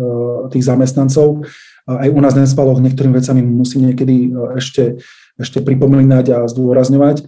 [0.53, 1.48] tých zamestnancov.
[1.88, 5.03] Aj u nás v Necpaloch niektorým vecami musím niekedy ešte,
[5.34, 7.26] ešte pripomínať a zdôrazňovať.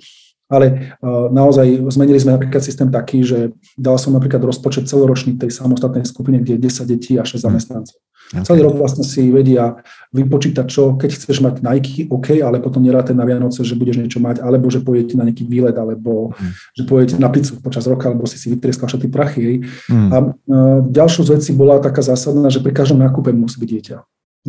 [0.52, 0.96] Ale
[1.32, 6.36] naozaj zmenili sme napríklad systém taký, že dal som napríklad rozpočet celoročný tej samostatnej skupine,
[6.36, 7.40] kde je 10 detí a 6 hm.
[7.40, 7.96] zamestnancov.
[8.32, 8.40] Okay.
[8.40, 9.84] Celý rok vlastne si vedia
[10.16, 14.16] vypočítať, čo, keď chceš mať Nike, OK, ale potom neráte na Vianoce, že budeš niečo
[14.16, 16.50] mať, alebo že pôjdete na nejaký výlet, alebo mm.
[16.72, 19.68] že pôjdete na pizzu počas roka, alebo si si vytrieskal všetky prachy.
[19.92, 20.08] Mm.
[20.08, 23.96] A uh, ďalšou z vecí bola taká zásadná, že pri každom nákupe musí byť dieťa.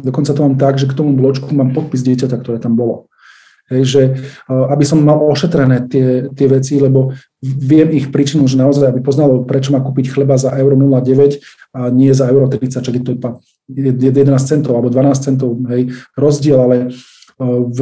[0.07, 3.11] Dokonca to mám tak, že k tomu bločku mám podpis dieťaťa, ktoré tam bolo.
[3.65, 4.01] Hej, že
[4.45, 9.41] aby som mal ošetrené tie, tie veci, lebo viem ich príčinu, že naozaj, aby poznalo,
[9.41, 11.41] prečo má kúpiť chleba za euro 0,9
[11.73, 13.41] a nie za euro 30, čo je to
[13.73, 16.93] 11 centov alebo 12 centov, hej, rozdiel, ale
[17.41, 17.79] v,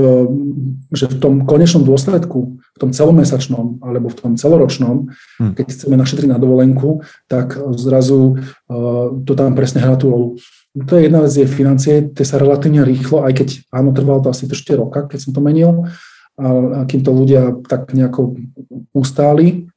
[0.90, 5.54] že v tom konečnom dôsledku, v tom celomesačnom alebo v tom celoročnom, hmm.
[5.54, 10.30] keď chceme našetriť na dovolenku, tak zrazu uh, to tam presne hrá tú rolu.
[10.74, 14.34] To je jedna vec, je financie, tie sa relatívne rýchlo, aj keď áno, trvalo to
[14.34, 15.86] asi to 4 roka, keď som to menil,
[16.34, 18.42] a, a kým to ľudia tak nejako
[18.90, 19.70] ustáli.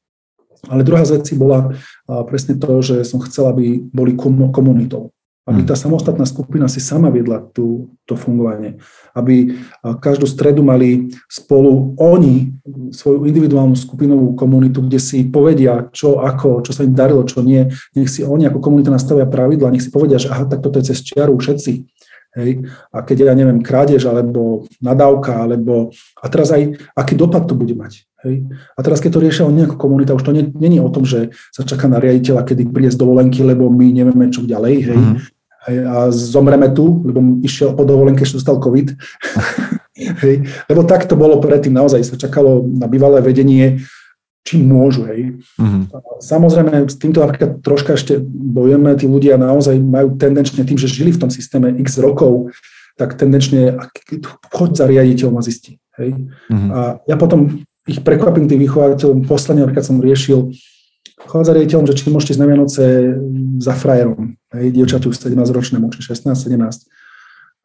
[0.66, 1.76] Ale druhá z bola
[2.26, 4.16] presne to, že som chcel, aby boli
[4.50, 5.15] komunitou.
[5.46, 5.68] Aby Mhm.
[5.70, 8.82] tá samostatná skupina si sama viedla tú, to fungovanie.
[9.14, 9.54] Aby
[10.02, 12.50] každú stredu mali spolu oni
[12.90, 17.70] svoju individuálnu skupinovú komunitu, kde si povedia, čo, ako, čo sa im darilo, čo nie.
[17.94, 20.90] Nech si oni ako komunita nastavia pravidla, nech si povedia, že aha, tak toto je
[20.90, 21.72] cez čiaru všetci.
[22.36, 22.68] Hej.
[22.92, 25.88] A keď ja neviem, krádež, alebo nadávka, alebo...
[26.20, 28.04] A teraz aj, aký dopad to bude mať.
[28.28, 28.44] Hej.
[28.76, 31.64] A teraz, keď to riešia oni ako komunita, už to není o tom, že sa
[31.64, 34.74] čaká na riaditeľa, kedy príde z dovolenky, lebo my nevieme, čo ďalej.
[34.84, 35.00] Hej.
[35.00, 35.16] Mhm.
[35.66, 38.94] Hej, a zomreme tu, lebo išiel po dovolenke, ešte dostal COVID.
[40.22, 40.46] hej.
[40.70, 43.82] Lebo tak to bolo predtým, naozaj sa čakalo na bývalé vedenie,
[44.46, 45.10] či môžu.
[45.10, 45.42] Hej.
[45.58, 45.90] Mhm.
[46.22, 51.10] Samozrejme, s týmto napríklad troška ešte bojujeme, tí ľudia naozaj majú tendenčne tým, že žili
[51.10, 52.54] v tom systéme x rokov,
[52.94, 53.76] tak tendenčne
[54.54, 55.82] choď za riaditeľom a zisti.
[55.98, 56.14] Hej.
[56.46, 56.68] Mhm.
[56.70, 59.26] A ja potom ich prekvapím tých vychovateľov.
[59.26, 60.54] Posledne napríklad som riešil
[61.26, 62.84] chod za riaditeľom, že či môžete ísť na Vianoce
[63.58, 64.38] za frajerom.
[64.56, 66.88] Hej, dievčaťu 17 ročnému, či 16, 17.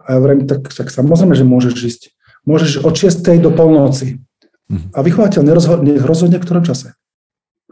[0.01, 2.01] A ja hovorím, tak, tak samozrejme, že môžeš ísť.
[2.43, 3.21] Môžeš od 6.
[3.39, 4.19] do polnoci.
[4.67, 4.95] Mhm.
[4.95, 6.95] A vychovateľ nerozhodne, rozhodne v ktorom čase.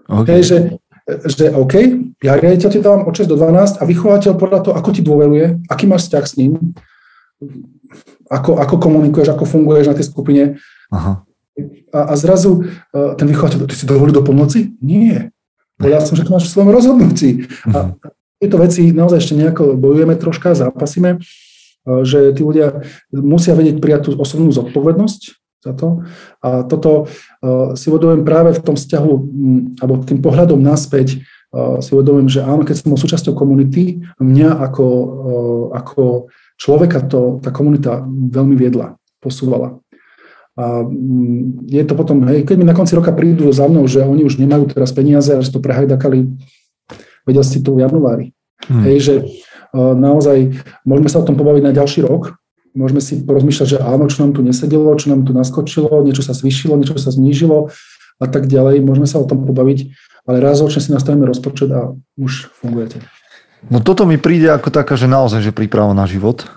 [0.10, 0.28] OK.
[0.30, 0.58] Hej, že,
[1.26, 1.74] že OK,
[2.26, 5.64] ja riaditeľ ti dávam od 6 do 12 a vychovateľ podľa toho, ako ti dôveruje,
[5.70, 6.58] aký máš vzťah s ním,
[8.30, 10.44] ako, ako komunikuješ, ako funguješ na tej skupine.
[10.94, 11.26] Aha.
[11.92, 14.74] A, a zrazu uh, ten vychovateľ, ty si dovolil do pomoci?
[14.80, 15.34] Nie.
[15.80, 17.30] Povedal som, že to máš v svojom rozhodnutí.
[17.72, 17.96] A
[18.40, 24.02] tieto veci naozaj ešte nejako bojujeme troška, zápasíme, uh, že tí ľudia musia vedieť prijať
[24.08, 25.22] tú osobnú zodpovednosť
[25.60, 26.08] za to.
[26.40, 29.12] A toto uh, si uvedomujem práve v tom vzťahu,
[29.84, 31.20] alebo tým pohľadom naspäť,
[31.52, 34.88] uh, si uvedomujem, že áno, keď som bol súčasťou komunity, mňa ako,
[35.76, 39.80] ako človeka to, tá komunita veľmi viedla, posúvala.
[40.60, 40.84] A
[41.72, 44.44] je to potom, hej, keď mi na konci roka prídu za mnou, že oni už
[44.44, 46.28] nemajú teraz peniaze a že to prehajdakali,
[47.30, 48.34] vedel si to v januári.
[48.66, 48.82] Mhm.
[48.90, 52.36] Hej, že uh, naozaj môžeme sa o tom pobaviť na ďalší rok,
[52.74, 56.38] môžeme si porozmýšľať, že áno, čo nám tu nesedelo, čo nám tu naskočilo, niečo sa
[56.38, 57.70] zvýšilo, niečo sa znížilo
[58.20, 59.96] a tak ďalej, môžeme sa o tom pobaviť,
[60.28, 63.02] ale raz ročne si nastavíme rozpočet a už fungujete.
[63.68, 66.48] No toto mi príde ako taká, že naozaj, že príprava na život.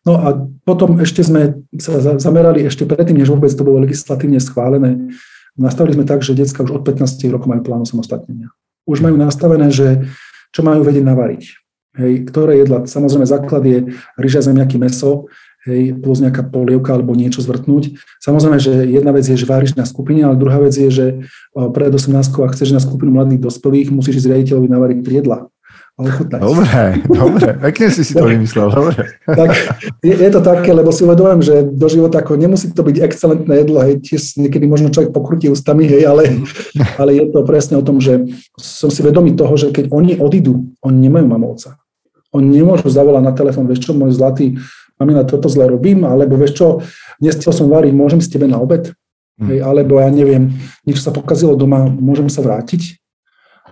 [0.00, 0.32] No a
[0.64, 5.12] potom ešte sme sa za- zamerali ešte predtým, než vôbec to bolo legislatívne schválené.
[5.60, 8.48] Nastavili sme tak, že detská už od 15 rokov majú plán samostatnenia.
[8.90, 10.10] Už majú nastavené, že
[10.50, 11.42] čo majú vedieť navariť.
[11.90, 13.78] Hej, ktoré jedla, samozrejme základ je
[14.14, 15.26] ryža, zemiaky, meso,
[15.66, 17.98] hej, plus nejaká polievka alebo niečo zvrtnúť.
[18.22, 21.06] Samozrejme, že jedna vec je, že váriš na skupine, ale druhá vec je, že
[21.50, 25.50] o, pred 18 ak chceš na skupinu mladých dospelých, musíš ísť riaditeľovi navariť triedla
[26.00, 26.40] a ochutnať.
[26.40, 27.48] Dobre, dobre.
[27.60, 29.20] Pekne si si to vymyslel, dobre.
[29.28, 29.52] tak
[30.00, 33.52] je, je to také, lebo si uvedomujem, že do života ako nemusí to byť excelentné
[33.60, 36.40] jedlo, hej, tiež niekedy možno človek pokrutí ústami, hej, ale,
[36.96, 40.72] ale je to presne o tom, že som si vedomý toho, že keď oni odídu,
[40.80, 41.76] oni nemajú mamovca.
[42.32, 44.56] Oni nemôžu zavolať na telefón, vieš čo, môj zlatý,
[44.96, 46.66] mamina, toto zle robím, alebo vieš čo,
[47.20, 48.96] nestiel som variť, môžem s tebe na obed?
[49.40, 50.52] Hej, alebo ja neviem,
[50.84, 52.99] niečo sa pokazilo doma, môžem sa vrátiť?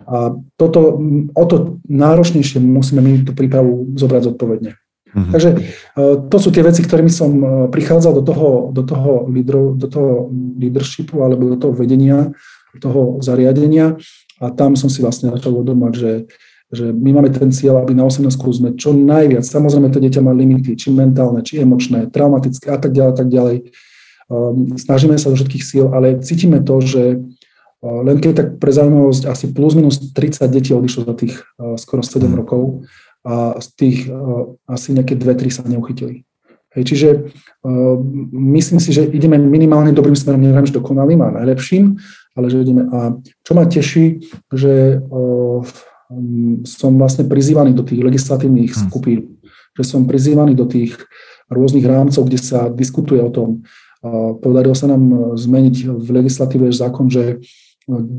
[0.08, 0.96] A toto,
[1.36, 4.72] o to náročnejšie musíme my tú prípravu zobrať zodpovedne.
[5.14, 5.30] Mhm.
[5.32, 5.58] Takže e,
[6.28, 10.28] to sú tie veci, ktorými som e, prichádzal do toho, do toho, lídro, do toho
[10.32, 12.32] leadershipu alebo do toho vedenia,
[12.76, 13.96] do toho zariadenia
[14.40, 16.12] a tam som si vlastne začal uvedomať, že,
[16.70, 20.30] že my máme ten cieľ, aby na 18 sme čo najviac, samozrejme to dieťa má
[20.36, 23.56] limity, či mentálne, či emočné, traumatické a tak ďalej, a tak ďalej.
[24.28, 27.16] Um, snažíme sa do všetkých síl, ale cítime to, že
[27.82, 32.02] len keď tak pre zaujímavosť asi plus minus 30 detí odišlo za tých uh, skoro
[32.02, 32.82] 7 rokov
[33.22, 36.26] a z tých uh, asi nejaké 2-3 sa neuchytili.
[36.74, 37.08] Hej, čiže
[37.64, 37.96] uh,
[38.34, 41.96] myslím si, že ideme minimálne dobrým smerom, neviem, že dokonalým a najlepším,
[42.34, 42.82] ale že ideme.
[42.90, 43.14] A
[43.46, 45.62] čo ma teší, že uh,
[46.66, 48.80] som vlastne prizývaný do tých legislatívnych Hm.
[48.90, 49.20] skupín,
[49.78, 50.98] že som prizývaný do tých
[51.46, 53.62] rôznych rámcov, kde sa diskutuje o tom.
[54.02, 57.38] Uh, podarilo sa nám zmeniť v legislatíve zákon, že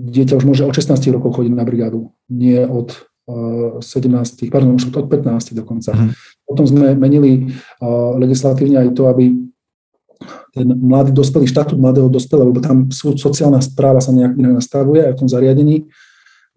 [0.09, 2.97] dieťa už môže od 16 rokov chodiť na brigádu, nie od
[3.29, 5.93] uh, 17, pardon, už od 15 dokonca.
[5.93, 6.09] Mhm.
[6.49, 9.29] Potom sme menili uh, legislatívne aj to, aby
[10.51, 15.05] ten mladý dospelý, štatút mladého dospelého, lebo tam sú, sociálna správa sa nejak inak nastavuje
[15.05, 15.87] aj v tom zariadení.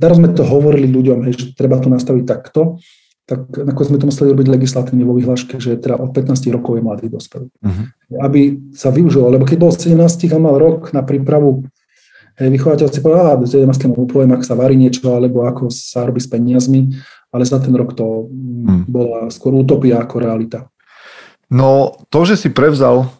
[0.00, 2.80] Darmo sme to hovorili ľuďom, hej, že treba to nastaviť takto,
[3.22, 6.82] tak nakoniec sme to museli robiť legislatívne vo vyhláške, že teda od 15 rokov je
[6.82, 7.46] mladý dospelý.
[7.62, 7.82] Mhm.
[8.18, 8.40] Aby
[8.74, 9.94] sa využilo, lebo keď bol 17
[10.32, 11.68] a mal rok na prípravu,
[12.48, 16.18] vychovateľ si povedal, a 17 mu poviem, ak sa varí niečo, alebo ako sa robí
[16.18, 16.96] s peniazmi,
[17.28, 18.88] ale za ten rok to mm.
[18.88, 20.72] bola skôr utopia ako realita.
[21.52, 23.12] No to, že si prevzal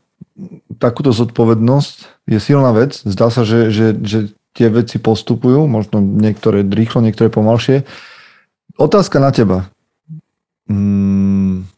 [0.80, 2.96] takúto zodpovednosť, je silná vec.
[3.04, 4.18] Zdá sa, že, že, že
[4.56, 7.84] tie veci postupujú, možno niektoré rýchlo, niektoré pomalšie.
[8.80, 9.68] Otázka na teba.
[10.68, 11.68] mm,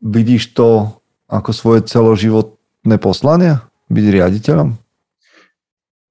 [0.00, 3.60] vidíš to ako svoje celoživotné poslanie?
[3.88, 4.83] Byť riaditeľom?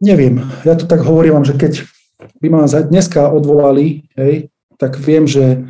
[0.04, 0.43] Neviem.
[0.68, 1.88] Ja to tak hovorím vám, že keď
[2.43, 5.64] by ma dneska odvolali, hej, tak viem, že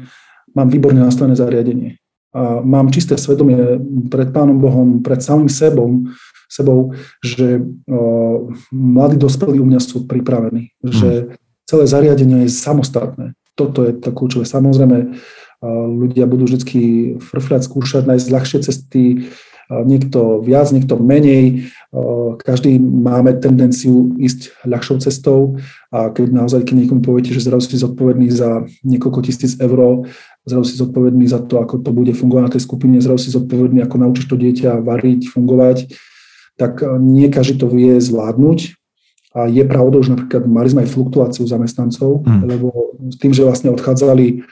[0.58, 2.02] mám výborne nastavené zariadenie.
[2.34, 3.78] A mám čisté svedomie
[4.10, 6.10] pred Pánom Bohom, pred samým sebom,
[6.50, 10.90] sebou, že o, mladí dospelí u mňa sú pripravení, mm.
[10.90, 11.10] že
[11.70, 13.38] celé zariadenie je samostatné.
[13.54, 14.50] Toto je to kľúčové.
[14.50, 15.14] Samozrejme,
[15.94, 16.66] ľudia budú vždy
[17.22, 19.30] frfľať, skúšať, nájsť ľahšie cesty,
[19.70, 21.70] niekto viac, niekto menej.
[22.44, 25.62] Každý máme tendenciu ísť ľahšou cestou
[25.94, 30.04] a keď naozaj, keď niekomu poviete, že zrazu si zodpovedný za niekoľko tisíc eur,
[30.44, 33.86] zrazu si zodpovedný za to, ako to bude fungovať na tej skupine, zrazu si zodpovedný,
[33.86, 35.96] ako naučíš to dieťa variť, fungovať,
[36.60, 38.76] tak nie každý to vie zvládnuť.
[39.34, 42.42] A je pravdou, že napríklad mali sme aj fluktuáciu zamestnancov, mm.
[42.46, 42.70] lebo
[43.10, 44.46] s tým, že vlastne odchádzali,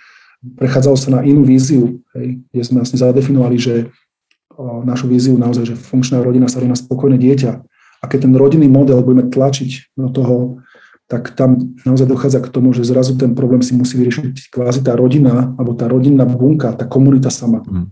[0.58, 3.94] prechádzalo sa na inú víziu, hej, kde sme vlastne zadefinovali, že
[4.60, 7.52] našu víziu naozaj, že funkčná rodina sa rovná spokojné dieťa.
[8.02, 10.38] A keď ten rodinný model budeme tlačiť do toho,
[11.12, 14.96] tak tam naozaj dochádza k tomu, že zrazu ten problém si musí vyriešiť kvázi tá
[14.96, 17.62] rodina, alebo tá rodinná bunka, tá komunita sama.
[17.68, 17.92] Mm.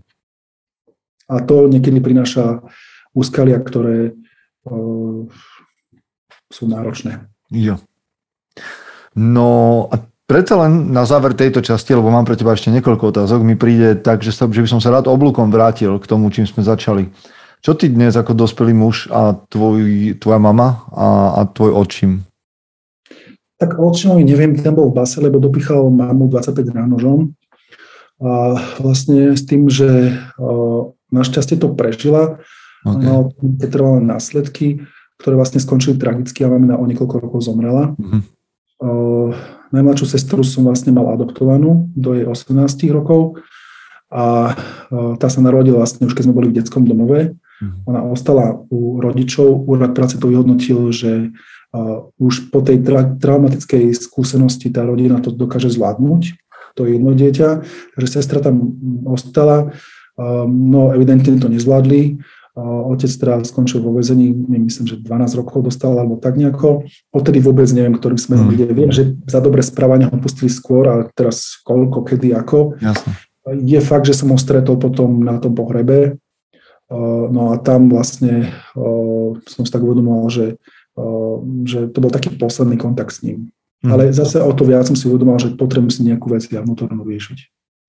[1.30, 2.64] A to niekedy prináša
[3.12, 4.16] úskalia, ktoré
[4.66, 5.28] uh,
[6.50, 7.30] sú náročné.
[7.52, 7.78] Jo.
[9.14, 13.42] No a Predsa len na záver tejto časti, lebo mám pre teba ešte niekoľko otázok,
[13.42, 16.46] mi príde tak, že, sa, že by som sa rád oblúkom vrátil k tomu, čím
[16.46, 17.10] sme začali.
[17.58, 22.22] Čo ty dnes ako dospelý muž a tvoj, tvoja mama a, a tvoj otčím?
[23.58, 27.34] Tak otčinovi neviem, ten bol v base, lebo dopichal mamu 25 ránožom.
[28.22, 30.14] A vlastne s tým, že
[31.10, 32.38] našťastie to prežila,
[32.86, 33.02] okay.
[33.02, 33.34] no,
[33.66, 34.86] trvalé následky,
[35.18, 37.98] ktoré vlastne skončili tragicky a mamina o niekoľko rokov zomrela.
[37.98, 38.22] Mm-hmm.
[39.70, 43.38] Najmladšiu sestru som vlastne mal adoptovanú do jej 18 rokov
[44.10, 44.58] a
[44.90, 47.38] tá sa narodila vlastne už keď sme boli v detskom domove.
[47.62, 47.86] Mhm.
[47.86, 51.30] Ona ostala u rodičov, úrad práce to vyhodnotil, že
[52.18, 56.22] už po tej tra- traumatickej skúsenosti tá rodina to dokáže zvládnuť,
[56.74, 57.62] to jedno dieťa,
[57.94, 58.74] takže sestra tam
[59.06, 59.70] ostala,
[60.50, 62.18] no evidentne to nezvládli,
[62.58, 66.82] Otec teda skončil vo väzení, myslím, že 12 rokov dostal, alebo tak nejako.
[67.14, 68.54] Odtedy vôbec neviem, ktorým smerom mm.
[68.58, 68.66] ide.
[68.74, 72.74] Viem, že za dobré správanie ho pustili skôr, ale teraz koľko, kedy, ako.
[72.82, 73.14] Jasne.
[73.54, 76.18] Je fakt, že som ho stretol potom na tom pohrebe.
[77.30, 78.50] No a tam vlastne
[79.46, 80.46] som si tak uvedomoval, že,
[81.62, 83.54] že to bol taký posledný kontakt s ním.
[83.80, 83.94] Mm.
[83.94, 87.00] Ale zase o to viac som si uvedomoval, že potrebujem si nejakú vec ja vnútornú
[87.06, 87.38] riešiť.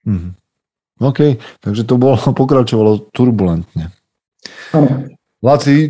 [0.08, 0.38] Mm.
[1.02, 3.90] OK, takže to bolo, pokračovalo turbulentne.
[4.74, 5.12] Áno.
[5.42, 5.90] Laci,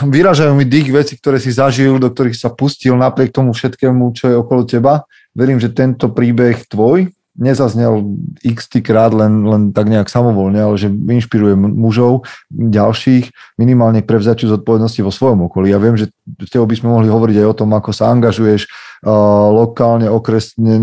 [0.00, 4.32] vyražajú mi dých veci, ktoré si zažil, do ktorých sa pustil napriek tomu všetkému, čo
[4.32, 5.04] je okolo teba.
[5.36, 10.92] Verím, že tento príbeh tvoj nezaznel x krát len, len tak nejak samovolne, ale že
[10.92, 15.72] inšpiruje mužov ďalších minimálne k prevzaťu zodpovednosti vo svojom okolí.
[15.72, 19.48] Ja viem, že s by sme mohli hovoriť aj o tom, ako sa angažuješ uh,
[19.52, 20.76] lokálne, okresne,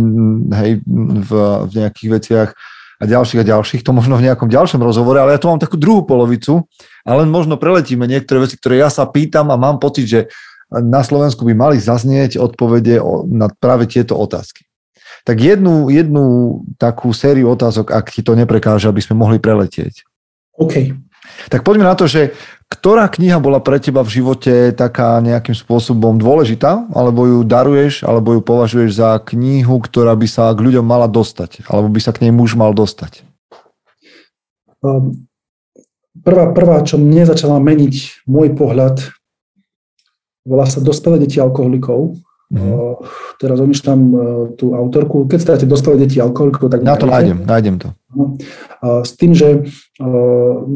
[0.58, 1.32] hej, v,
[1.70, 2.50] v nejakých veciach
[3.00, 5.80] a ďalších a ďalších, to možno v nejakom ďalšom rozhovore, ale ja tu mám takú
[5.80, 6.68] druhú polovicu
[7.08, 10.20] a len možno preletíme niektoré veci, ktoré ja sa pýtam a mám pocit, že
[10.70, 14.68] na Slovensku by mali zaznieť odpovede na práve tieto otázky.
[15.26, 16.24] Tak jednu, jednu
[16.78, 20.06] takú sériu otázok, ak ti to neprekáže, aby sme mohli preletieť.
[20.60, 20.93] OK.
[21.50, 22.36] Tak poďme na to, že
[22.70, 28.38] ktorá kniha bola pre teba v živote taká nejakým spôsobom dôležitá, alebo ju daruješ, alebo
[28.38, 32.30] ju považuješ za knihu, ktorá by sa k ľuďom mala dostať, alebo by sa k
[32.30, 33.26] nej muž mal dostať?
[34.86, 35.26] Um,
[36.22, 39.02] prvá, prvá, čo mne začala meniť môj pohľad,
[40.46, 42.22] volá sa Dospelé deti alkoholikov.
[42.54, 42.70] Mm-hmm.
[42.70, 42.98] Uh,
[43.42, 44.20] teraz omýšľam uh,
[44.54, 45.26] tú autorku.
[45.26, 46.86] Keď státe Dospelé deti alkoholikov, tak...
[46.86, 47.98] Ja to nájdem, nájdem to.
[48.14, 49.66] Uh, s tým, že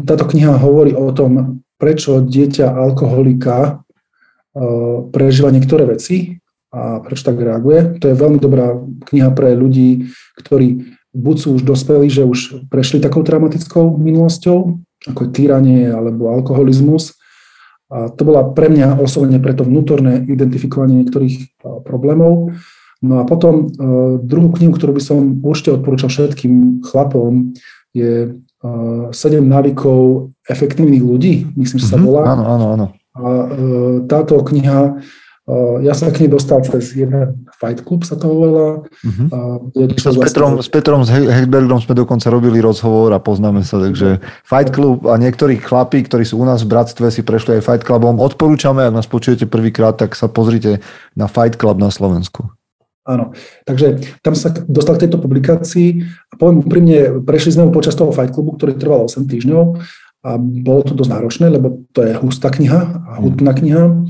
[0.04, 3.72] táto kniha hovorí o tom, prečo dieťa alkoholika e,
[5.12, 6.40] prežíva niektoré veci
[6.72, 8.00] a prečo tak reaguje.
[8.00, 8.80] To je veľmi dobrá
[9.12, 10.08] kniha pre ľudí,
[10.40, 14.80] ktorí buď sú už dospelí, že už prešli takou traumatickou minulosťou,
[15.12, 17.20] ako je týranie alebo alkoholizmus.
[17.92, 21.44] A to bola pre mňa osobne preto vnútorné identifikovanie niektorých e,
[21.84, 22.56] problémov.
[23.04, 23.84] No a potom e,
[24.24, 27.52] druhú knihu, ktorú by som určite odporúčal všetkým chlapom,
[27.94, 28.34] je
[29.12, 32.04] sedem návykov efektívnych ľudí, myslím, že sa mhm.
[32.04, 32.22] volá.
[32.32, 32.88] Áno, áno, áno.
[33.14, 33.58] A e,
[34.10, 34.98] táto kniha,
[35.46, 35.54] e,
[35.86, 38.82] ja sa k nej dostal cez jeden Fight Club, sa to volá.
[39.06, 39.70] Uh-huh.
[39.86, 44.74] s, Petrom, s Petrom s Hedbergom sme dokonca robili rozhovor a poznáme sa, takže Fight
[44.74, 48.18] Club a niektorí chlapí, ktorí sú u nás v bratstve, si prešli aj Fight Clubom.
[48.18, 50.82] Odporúčame, ak nás počujete prvýkrát, tak sa pozrite
[51.14, 52.50] na Fight Club na Slovensku.
[53.04, 53.36] Áno,
[53.68, 58.32] takže tam sa dostal k tejto publikácii a poviem úprimne, prešli sme počas toho Fight
[58.32, 59.64] Clubu, ktorý trval 8 týždňov
[60.24, 64.08] a bolo to dosť náročné, lebo to je hustá kniha a hutná kniha,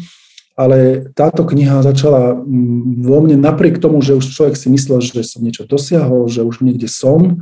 [0.53, 5.25] ale táto kniha začala mm, vo mne napriek tomu, že už človek si myslel, že
[5.25, 7.41] som niečo dosiahol, že už niekde som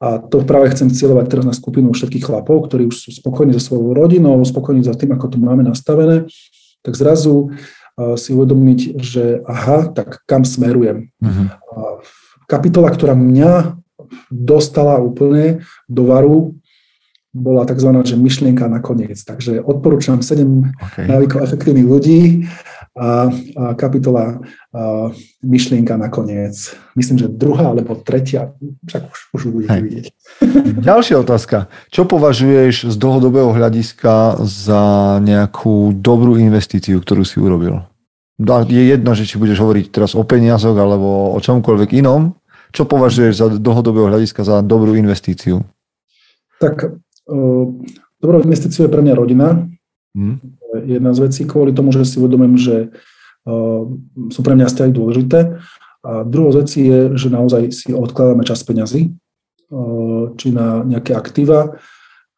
[0.00, 3.60] a to práve chcem cieľovať teraz na skupinu všetkých chlapov, ktorí už sú spokojní so
[3.60, 6.24] svojou rodinou, spokojní za tým, ako to máme nastavené,
[6.80, 7.52] tak zrazu
[8.14, 11.10] si uvedomiť, že aha, tak kam smerujem.
[11.18, 11.98] Uh-huh.
[12.46, 13.74] Kapitola, ktorá mňa
[14.30, 16.54] dostala úplne do varu,
[17.38, 17.94] bola tzv.
[18.02, 19.22] Že myšlienka nakoniec.
[19.22, 20.42] Takže odporúčam 7
[20.74, 21.06] okay.
[21.06, 22.20] návykov efektívnych ľudí
[22.98, 24.42] a, a kapitola
[24.74, 25.10] a,
[25.46, 26.74] myšlienka nakoniec.
[26.98, 28.52] Myslím, že druhá alebo tretia,
[28.90, 30.06] však už, už budete vidieť.
[30.88, 31.70] Ďalšia otázka.
[31.94, 37.86] Čo považuješ z dlhodobého hľadiska za nejakú dobrú investíciu, ktorú si urobil?
[38.70, 42.38] Je jedno, že či budeš hovoriť teraz o peniazoch alebo o čomkoľvek inom.
[42.70, 45.66] Čo považuješ za dlhodobého hľadiska za dobrú investíciu?
[46.62, 47.00] Tak
[48.18, 49.68] dobrou investíciou je pre mňa rodina.
[50.16, 50.40] Hmm.
[50.84, 52.90] Jedna z vecí kvôli tomu, že si uvedomím, že
[53.46, 53.82] uh,
[54.28, 55.60] sú pre mňa vzťahy dôležité.
[56.04, 59.12] A druhou z vecí je, že naozaj si odkladáme čas peňazí,
[59.70, 61.78] uh, či na nejaké aktíva,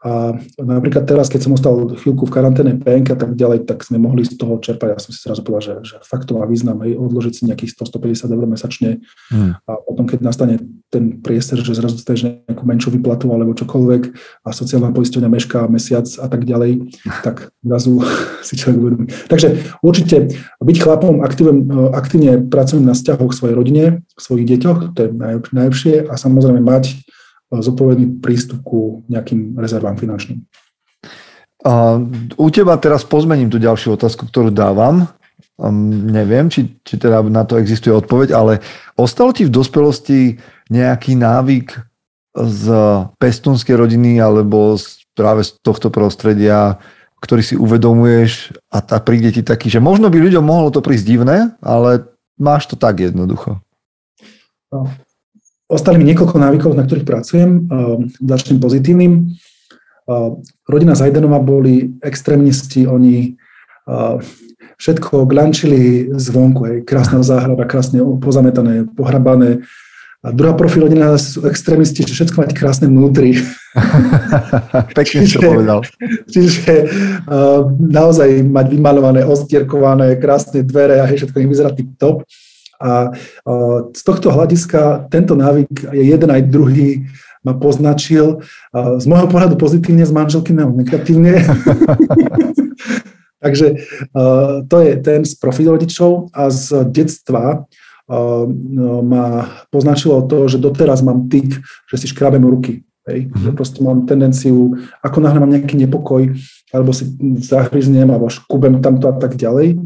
[0.00, 4.00] a napríklad teraz, keď som ostal chvíľku v karanténe PNK a tak ďalej, tak sme
[4.00, 4.96] mohli z toho čerpať.
[4.96, 7.76] Ja som si zrazu povedal, že, že fakt to má význam, hej, odložiť si nejakých
[7.76, 8.90] 100-150 eur mesačne
[9.28, 9.60] hmm.
[9.68, 10.56] a potom, keď nastane
[10.88, 14.02] ten priestor, že zrazu dostaneš nejakú menšiu vyplatu alebo čokoľvek
[14.40, 16.96] a sociálna poisťovňa mešká mesiac a tak ďalej,
[17.26, 18.00] tak zrazu
[18.48, 19.06] si človek uvedomí.
[19.28, 20.32] Takže určite
[20.64, 21.60] byť chlapom, aktívne,
[21.92, 23.84] aktívne pracujem na vzťahoch svojej rodine,
[24.16, 25.08] svojich deťoch, to je
[25.52, 27.04] najlepšie a samozrejme mať
[27.50, 30.46] zodpovedný prístup ku nejakým rezervám finančným.
[31.60, 32.00] A
[32.40, 35.10] u teba teraz pozmením tú ďalšiu otázku, ktorú dávam.
[35.60, 38.64] Um, neviem, či, či teda na to existuje odpoveď, ale
[38.96, 40.40] ostalo ti v dospelosti
[40.72, 41.76] nejaký návyk
[42.32, 42.64] z
[43.20, 46.80] pestunskej rodiny alebo z, práve z tohto prostredia,
[47.20, 51.04] ktorý si uvedomuješ a tá príde ti taký, že možno by ľuďom mohlo to prísť
[51.04, 52.08] divné, ale
[52.40, 53.60] máš to tak jednoducho.
[54.72, 54.88] No,
[55.70, 57.70] Ostali mi niekoľko návykov, na ktorých pracujem.
[58.18, 59.38] Začnem pozitívnym.
[60.66, 63.38] Rodina Zajdenova boli extrémnisti, oni
[64.80, 69.62] všetko glančili zvonku, hej, krásna záhrada, krásne pozametané, pohrabané.
[70.20, 73.40] A druhá profil rodina sú extrémisti, že všetko mať krásne vnútri.
[74.98, 75.80] Pekne si povedal.
[76.32, 76.72] Čiže
[77.24, 82.28] uh, naozaj mať vymalované, ostierkované, krásne dvere a hej, všetko nech vyzerá tip top.
[82.80, 83.12] A
[83.92, 87.04] z tohto hľadiska tento návyk je jeden aj druhý
[87.44, 88.44] ma poznačil.
[88.72, 91.44] Z môjho pohľadu pozitívne, z manželky negatívne.
[93.44, 93.66] Takže
[94.68, 97.64] to je ten z profil rodičov a z detstva
[98.08, 101.56] no, ma poznačilo to, že doteraz mám tyk,
[101.88, 102.84] že si škrabem ruky.
[103.08, 103.32] Hej.
[103.32, 103.56] Mm-hmm.
[103.56, 106.36] Proste mám tendenciu, ako náhle mám nejaký nepokoj,
[106.68, 107.08] alebo si
[107.40, 109.80] zahryznem, alebo škubem tamto a tak ďalej.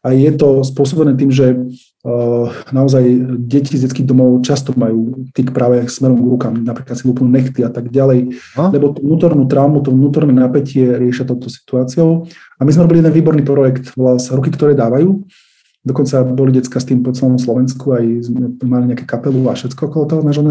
[0.00, 3.04] A je to spôsobené tým, že uh, naozaj
[3.44, 7.60] deti z detských domov často majú tyk práve smerom k rukám, napríklad si lúpnú nechty
[7.60, 8.72] a tak ďalej, a?
[8.72, 12.24] lebo tú vnútornú traumu, to vnútorné napätie riešia touto situáciou.
[12.56, 15.20] A my sme robili jeden výborný projekt, volal sa Ruky, ktoré dávajú.
[15.80, 19.88] Dokonca boli decka s tým po celom Slovensku, aj sme mali nejaké kapelu a všetko
[19.88, 20.44] okolo toho nášho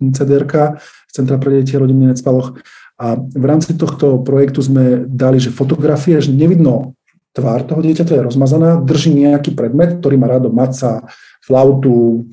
[0.00, 2.56] CDRK, Centra pre deti a rodiny Necpaloch.
[3.00, 6.96] A v rámci tohto projektu sme dali, že fotografie, že nevidno
[7.32, 11.06] tvár toho dieťaťa je rozmazaná, drží nejaký predmet, ktorý má rado, maca,
[11.44, 12.26] flautu,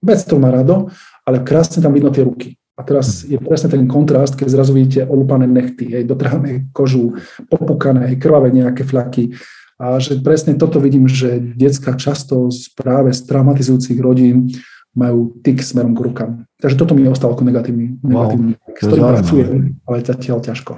[0.00, 0.92] vec to má rado,
[1.24, 2.56] ale krásne tam vidno tie ruky.
[2.74, 7.14] A teraz je presne ten kontrast, keď zrazu vidíte olúpané nechty, hej, dotrhané kožu,
[7.46, 9.30] popukané, hej, krvavé nejaké flaky.
[9.78, 14.50] A že presne toto vidím, že detská často práve z traumatizujúcich rodín
[14.94, 16.30] majú tyk smerom k rukám.
[16.58, 19.50] Takže toto mi ostalo ako negatívny, negatívny wow, s ktorým pracujem,
[19.86, 20.72] ale zatiaľ ťažko.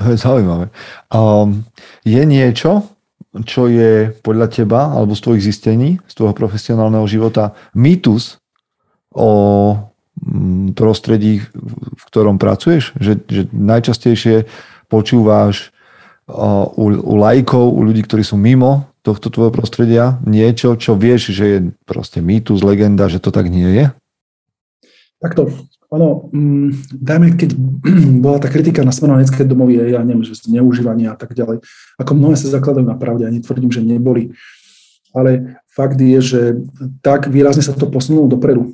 [0.00, 0.66] To je zaujímavé.
[1.12, 1.68] Um,
[2.04, 2.84] je niečo,
[3.40, 8.36] čo je podľa teba, alebo z tvojich zistení, z tvojho profesionálneho života, mýtus
[9.08, 9.30] o
[10.20, 11.40] mm, prostredí,
[11.96, 12.92] v ktorom pracuješ?
[13.00, 14.44] Že, že najčastejšie
[14.92, 15.72] počúvaš
[16.28, 21.44] u, u lajkov, u ľudí, ktorí sú mimo tohto tvojho prostredia, niečo, čo vieš, že
[21.48, 21.58] je
[21.88, 23.84] proste mýtus, legenda, že to tak nie je?
[25.18, 25.50] Takto
[25.92, 27.50] ono, mm, dajme, keď
[28.24, 31.60] bola tá kritika na smerovanické domovy, ja neviem, že zneužívanie a tak ďalej,
[32.00, 34.32] ako mnohé sa zakladajú na pravde, ani tvrdím, že neboli.
[35.12, 36.40] Ale fakt je, že
[37.04, 38.72] tak výrazne sa to posunulo dopredu.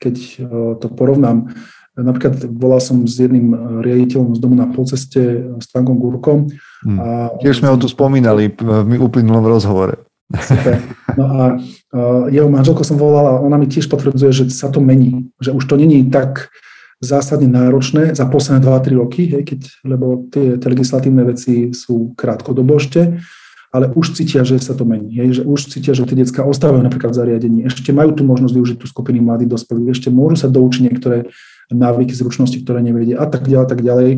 [0.00, 0.36] Keď e,
[0.80, 1.52] to porovnám,
[1.92, 5.20] napríklad volal som s jedným e, riaditeľom z domu na polceste,
[5.60, 6.48] s Tankom Gurkom.
[6.80, 6.96] Hmm.
[6.96, 7.06] A
[7.44, 10.05] Tiež sme ho tu spomínali v uplynulom rozhovore.
[10.34, 10.82] Super.
[11.14, 15.30] No a uh, jeho manželko som volala ona mi tiež potvrdzuje, že sa to mení.
[15.38, 16.50] Že už to není tak
[16.98, 22.80] zásadne náročné za posledné 2-3 roky, hej, keď, lebo tie, tie legislatívne veci sú krátkodobo
[22.80, 23.20] ešte,
[23.68, 25.12] ale už cítia, že sa to mení.
[25.20, 27.58] Hej, že už cítia, že tie detská ostávajú napríklad v zariadení.
[27.68, 31.28] Ešte majú tu možnosť využiť tú skupiny mladých dospelých, ešte môžu sa doučiť niektoré
[31.68, 34.10] návyky, zručnosti, ktoré nevedia a tak ďalej, a tak ďalej.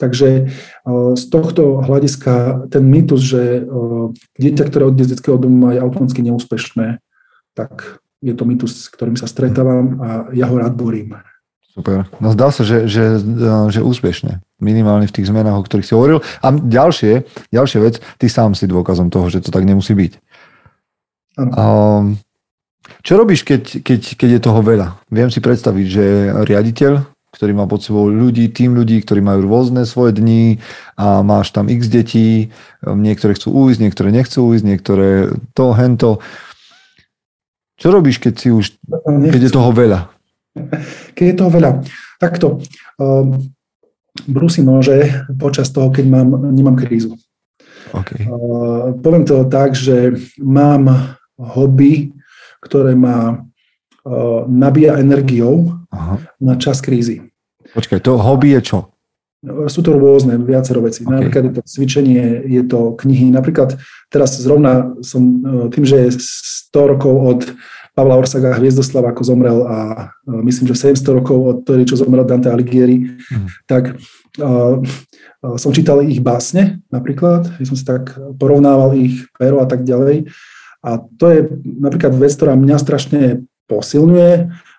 [0.00, 0.50] Takže
[1.14, 3.62] z tohto hľadiska ten mýtus, že
[4.34, 6.98] dieťa, ktoré od detského domu je automaticky neúspešné,
[7.54, 11.18] tak je to mýtus, s ktorým sa stretávam a ja ho rád borím.
[11.72, 12.04] Super.
[12.20, 13.16] No zdá sa, že, že,
[13.72, 14.44] že úspešne.
[14.60, 16.20] Minimálne v tých zmenách, o ktorých si hovoril.
[16.44, 20.12] A ďalšie, ďalšia vec, ty sám si dôkazom toho, že to tak nemusí byť.
[21.40, 22.20] Um,
[23.00, 25.00] čo robíš, keď, keď, keď je toho veľa?
[25.08, 26.04] Viem si predstaviť, že
[26.44, 30.60] riaditeľ, ktorý má pod sebou ľudí, tým ľudí, ktorí majú rôzne svoje dni
[31.00, 32.52] a máš tam x detí,
[32.84, 36.20] niektoré chcú ujsť, niektoré nechcú ujsť, niektoré to, hento.
[37.80, 38.76] Čo robíš, keď si už,
[39.32, 40.12] keď je toho veľa?
[41.16, 41.80] Keď je toho veľa.
[42.20, 42.60] Takto.
[43.00, 43.40] Um,
[44.28, 47.16] brúsi nože počas toho, keď mám, nemám krízu.
[47.96, 48.28] Okay.
[48.28, 52.12] Uh, poviem to tak, že mám hobby,
[52.60, 53.40] ktoré ma
[54.48, 56.18] nabíja energiou Aha.
[56.42, 57.30] na čas krízy.
[57.72, 58.78] Počkaj, to hobby je čo?
[59.42, 61.02] Sú to rôzne, viacero veci.
[61.02, 61.10] Okay.
[61.10, 63.34] Napríklad je to cvičenie, je to knihy.
[63.34, 63.74] Napríklad
[64.06, 66.10] teraz zrovna som uh, tým, že je
[66.70, 67.40] 100 rokov od
[67.92, 72.48] Pavla Orsaga Hviezdoslav, ako zomrel a myslím, že 700 rokov od toho, čo zomrel Dante
[72.48, 73.68] Alighieri, mm.
[73.68, 74.00] tak
[74.40, 74.80] uh,
[75.60, 80.30] som čítal ich básne napríklad, ja som si tak porovnával ich pero a tak ďalej.
[80.82, 84.30] A to je napríklad vec, ktorá mňa strašne posilňuje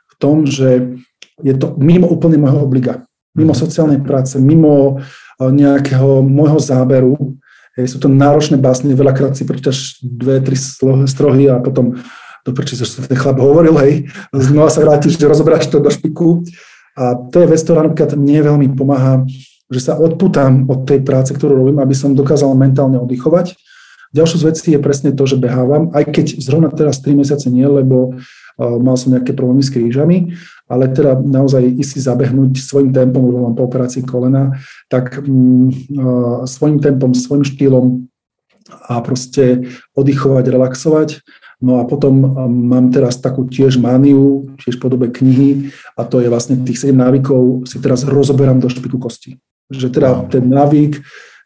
[0.09, 1.01] v tom, že
[1.41, 3.59] je to mimo úplne môjho obliga, mimo mhm.
[3.59, 5.01] sociálnej práce, mimo
[5.41, 7.17] nejakého môjho záberu.
[7.73, 10.53] Sú to náročné básne, veľakrát si prečítaš dve, tri
[11.09, 11.97] strohy a potom
[12.45, 16.43] to prečo sa ten chlap hovoril, hej, znova sa vrátiš, že rozoberáš to do špiku.
[16.93, 19.23] A to je vec, ktorá napríklad mne veľmi pomáha,
[19.71, 23.57] že sa odputám od tej práce, ktorú robím, aby som dokázal mentálne oddychovať.
[24.13, 27.65] Ďalšou z vecí je presne to, že behávam, aj keď zrovna teraz 3 mesiace nie,
[27.65, 28.21] lebo uh,
[28.59, 30.37] mal som nejaké problémy s krížami,
[30.69, 36.45] ale teda naozaj ísť si zabehnúť svojim tempom, lebo mám po operácii kolena, tak uh,
[36.45, 38.07] svojim tempom, svojim štýlom
[38.87, 41.09] a proste oddychovať, relaxovať
[41.63, 42.35] No a potom
[42.67, 46.91] mám teraz takú tiež mániu, tiež v podobe knihy a to je vlastne tých 7
[46.91, 49.39] návykov si teraz rozoberám do špiku kosti.
[49.71, 50.99] Že teda ten návyk,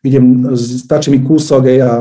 [0.04, 1.92] idem, stačí mi kúsok ej, a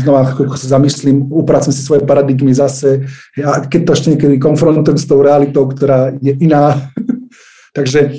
[0.00, 3.04] znova ako sa zamyslím, upracujem si svoje paradigmy zase
[3.40, 6.76] a keď to ešte niekedy konfrontujem s tou realitou, ktorá je iná.
[7.76, 8.16] Takže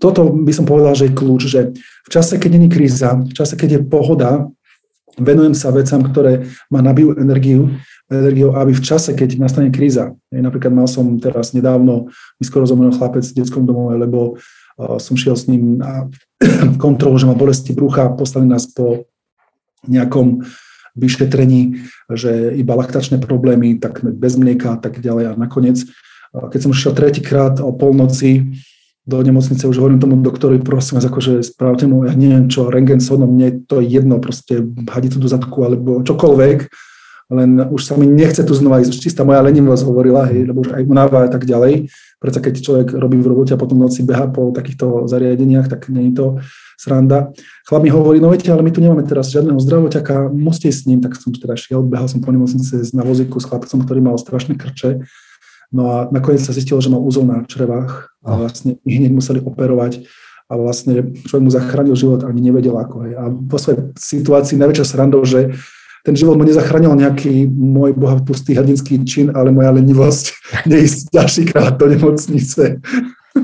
[0.00, 3.58] toto by som povedal, že je kľúč, že v čase, keď není kríza, v čase,
[3.58, 4.48] keď je pohoda,
[5.20, 7.68] venujem sa vecam, ktoré ma nabijú energiu
[8.12, 12.92] energiou, aby v čase, keď nastane kríza, napríklad mal som teraz nedávno, mi skoro zomrel
[12.92, 14.36] chlapec v detskom domove, lebo
[15.00, 16.08] som šiel s ním na
[16.84, 19.06] kontrolu, že má bolesti brucha, poslali nás po
[19.86, 20.46] nejakom
[20.92, 25.32] vyšetrení, že iba laktačné problémy, tak bez mlieka a tak ďalej.
[25.32, 25.88] A nakoniec,
[26.32, 28.52] keď som šiel tretíkrát o polnoci
[29.02, 33.02] do nemocnice, už hovorím tomu doktorovi, prosím vás, akože spravte mu, ja neviem čo, rengen
[33.02, 36.58] sodno, mne to je jedno, proste hadiť do zadku alebo čokoľvek,
[37.32, 40.76] len už sa mi nechce tu znova ísť, čistá moja lenivosť hovorila, hej, lebo už
[40.76, 41.88] aj unáva a tak ďalej.
[42.20, 45.88] Preto keď človek robí v robote a potom v noci beha po takýchto zariadeniach, tak
[45.88, 46.26] nie je to
[46.76, 47.32] sranda.
[47.64, 51.00] Chlap mi hovorí, no viete, ale my tu nemáme teraz žiadneho zdravoťaka, musíte s ním,
[51.00, 54.60] tak som teda šiel, behal som po nemocnici na vozíku s chlapcom, ktorý mal strašné
[54.60, 55.08] krče.
[55.72, 59.40] No a nakoniec sa zistilo, že mal úzol na črevách a vlastne ich hneď museli
[59.40, 60.04] operovať
[60.52, 63.08] a vlastne človek mu zachránil život ani nevedel ako.
[63.08, 63.12] Hej.
[63.16, 65.56] A vo svojej situácii najväčšia srandou, že
[66.02, 70.24] ten život mu nezachránil nejaký môj bohatpustý hrdinský čin, ale moja lenivosť
[70.70, 72.82] neísť ďalší krát do nemocnice.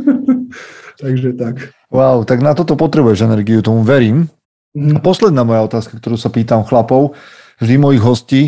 [1.02, 1.70] Takže tak.
[1.94, 4.26] Wow, tak na toto potrebuješ energiu, tomu verím.
[4.74, 4.98] Mm.
[4.98, 7.14] A posledná moja otázka, ktorú sa pýtam chlapov,
[7.62, 8.42] vždy mojich hostí,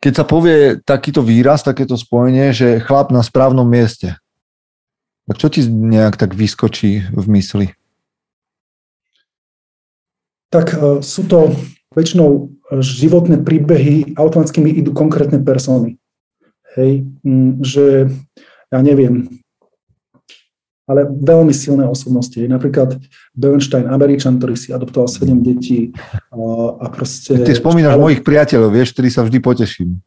[0.00, 4.16] keď sa povie takýto výraz, takéto spojenie, že chlap na správnom mieste,
[5.28, 7.66] tak čo ti nejak tak vyskočí v mysli?
[10.50, 11.54] Tak uh, sú to
[11.94, 15.98] väčšinou životné príbehy automaticky mi idú konkrétne persony.
[16.78, 18.06] Hej, mm, že
[18.70, 19.26] ja neviem,
[20.86, 22.38] ale veľmi silné osobnosti.
[22.38, 22.98] Napríklad
[23.34, 25.94] Bernstein, Američan, ktorý si adoptoval 7 detí
[26.78, 27.38] a proste...
[27.42, 28.02] Ty spomínaš ale...
[28.02, 30.02] mojich priateľov, vieš, ktorí sa vždy poteším.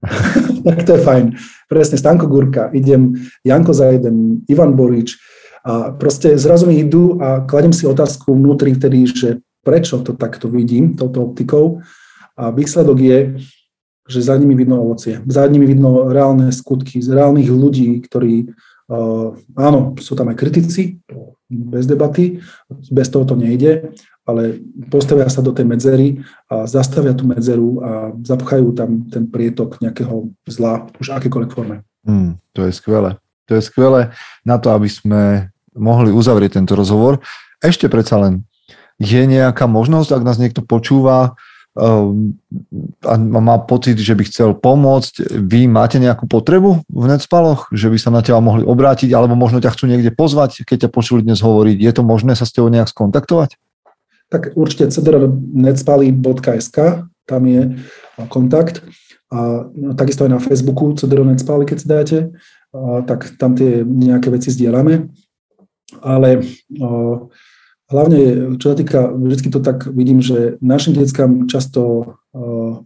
[0.68, 1.24] tak to je fajn.
[1.68, 5.20] Presne, Stanko Gurka, idem, Janko Zajden, Ivan Borič
[5.66, 10.46] a proste zrazu mi idú a kladem si otázku vnútri vtedy, že prečo to takto
[10.46, 11.82] vidím, touto optikou.
[12.38, 13.18] A výsledok je,
[14.06, 18.54] že za nimi vidno ovocie, za nimi vidno reálne skutky, z reálnych ľudí, ktorí,
[18.86, 21.02] uh, áno, sú tam aj kritici,
[21.50, 22.38] bez debaty,
[22.70, 23.90] bez toho to nejde,
[24.26, 24.58] ale
[24.90, 27.90] postavia sa do tej medzery a zastavia tú medzeru a
[28.22, 31.86] zapchajú tam ten prietok nejakého zla, už akékoľvek forme.
[32.06, 33.18] Mm, to je skvelé.
[33.46, 34.10] To je skvelé
[34.42, 37.22] na to, aby sme mohli uzavrieť tento rozhovor.
[37.62, 38.42] Ešte predsa len,
[38.96, 41.36] je nejaká možnosť, ak nás niekto počúva
[41.76, 42.40] ehm,
[43.04, 47.98] a má pocit, že by chcel pomôcť, vy máte nejakú potrebu v Netspaloch, že by
[48.00, 51.44] sa na teba mohli obrátiť, alebo možno ťa chcú niekde pozvať, keď ťa počuli dnes
[51.44, 51.76] hovoriť.
[51.76, 53.60] Je to možné sa s tebou nejak skontaktovať?
[54.26, 56.76] Tak určite cdrnetspali.sk,
[57.28, 57.62] tam je
[58.26, 58.82] kontakt.
[59.26, 62.18] A no, takisto aj na Facebooku CDR Netspali, keď si dáte,
[63.06, 65.10] tak tam tie nejaké veci zdieľame.
[66.02, 66.42] Ale
[66.78, 67.30] o,
[67.90, 71.80] hlavne, čo sa týka, vždy to tak vidím, že našim deckám často
[72.34, 72.84] o,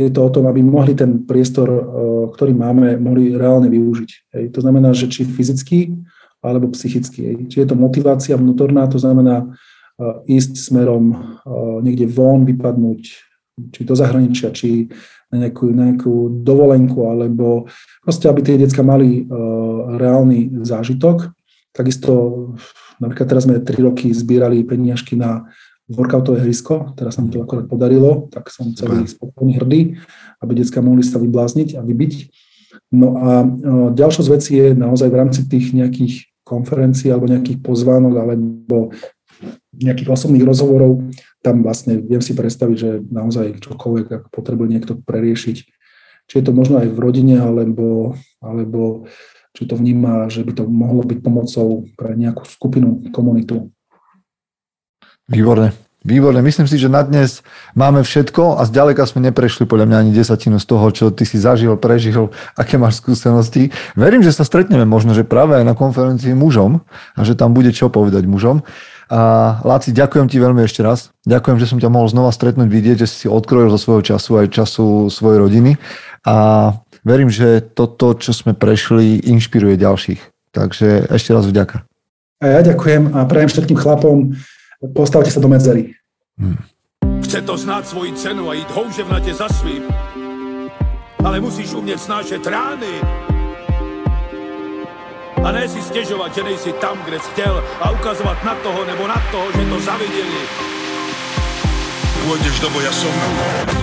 [0.00, 1.80] je to o tom, aby mohli ten priestor, o,
[2.32, 4.10] ktorý máme, mohli reálne využiť.
[4.34, 4.44] Hej.
[4.56, 5.94] To znamená, že či fyzicky,
[6.42, 7.20] alebo psychicky.
[7.22, 7.36] Hej.
[7.54, 9.54] Či je to motivácia vnútorná, to znamená
[10.26, 11.38] ísť smerom
[11.84, 13.02] niekde von, vypadnúť
[13.70, 14.88] či do zahraničia, či
[15.30, 17.68] na nejakú, nejakú dovolenku, alebo
[18.02, 19.28] proste, aby tie decka mali
[20.00, 21.30] reálny zážitok.
[21.70, 22.10] Takisto
[23.02, 25.50] napríklad teraz sme 3 roky zbierali peniažky na
[25.90, 29.80] workoutové hrysko, teraz sa mi to akorát podarilo, tak som celý spokojný hrdý,
[30.38, 32.12] aby decka mohli sa vyblázniť a vybiť.
[32.94, 37.60] No a uh, ďalšia z vecí je naozaj v rámci tých nejakých konferencií alebo nejakých
[37.60, 38.94] pozvánok alebo
[39.74, 41.02] nejakých osobných rozhovorov,
[41.42, 45.56] tam vlastne viem si predstaviť, že naozaj čokoľvek, ak potrebuje niekto preriešiť,
[46.30, 49.10] či je to možno aj v rodine, alebo, alebo
[49.52, 53.68] či to vníma, že by to mohlo byť pomocou pre nejakú skupinu, komunitu.
[55.28, 55.76] Výborné.
[56.02, 56.42] Výborné.
[56.42, 57.46] Myslím si, že na dnes
[57.78, 61.38] máme všetko a zďaleka sme neprešli podľa mňa ani desatinu z toho, čo ty si
[61.38, 63.70] zažil, prežil, aké máš skúsenosti.
[63.94, 66.82] Verím, že sa stretneme možno, že práve aj na konferencii mužom
[67.14, 68.66] a že tam bude čo povedať mužom.
[69.14, 71.14] A Láci, ďakujem ti veľmi ešte raz.
[71.22, 74.46] Ďakujem, že som ťa mohol znova stretnúť, vidieť, že si odkrojil zo svojho času aj
[74.50, 75.78] času svojej rodiny.
[76.26, 76.34] A
[77.02, 80.20] verím, že toto, čo sme prešli, inšpiruje ďalších.
[80.54, 81.86] Takže ešte raz vďaka.
[82.42, 84.34] A ja ďakujem a prajem všetkým chlapom,
[84.92, 85.94] postavte sa do medzery.
[86.36, 86.58] Hmm.
[87.22, 89.82] Chce to znát svoji cenu a jít houževnatě za svým.
[91.24, 92.94] Ale musíš umět snášet rány
[95.44, 99.06] a ne si stěžovat, že nejsi tam, kde jsi chtěl a ukazovat na toho nebo
[99.06, 100.42] na toho, že to zaviděli.
[102.22, 103.10] Pôjdeš do boja som.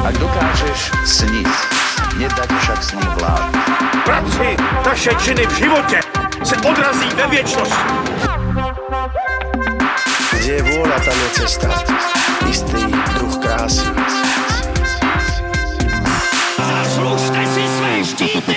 [0.07, 1.51] Ak dokážeš sniť,
[2.17, 3.51] nedať však som vlád.
[4.05, 5.99] Bratři, taše činy v životě
[6.43, 7.83] se odrazí ve věčnosti.
[10.33, 11.69] Kde je vôľa, tam je cesta.
[12.49, 12.81] Istý
[13.13, 13.85] druh krásy.
[16.57, 18.55] Zaslužte si své štíty!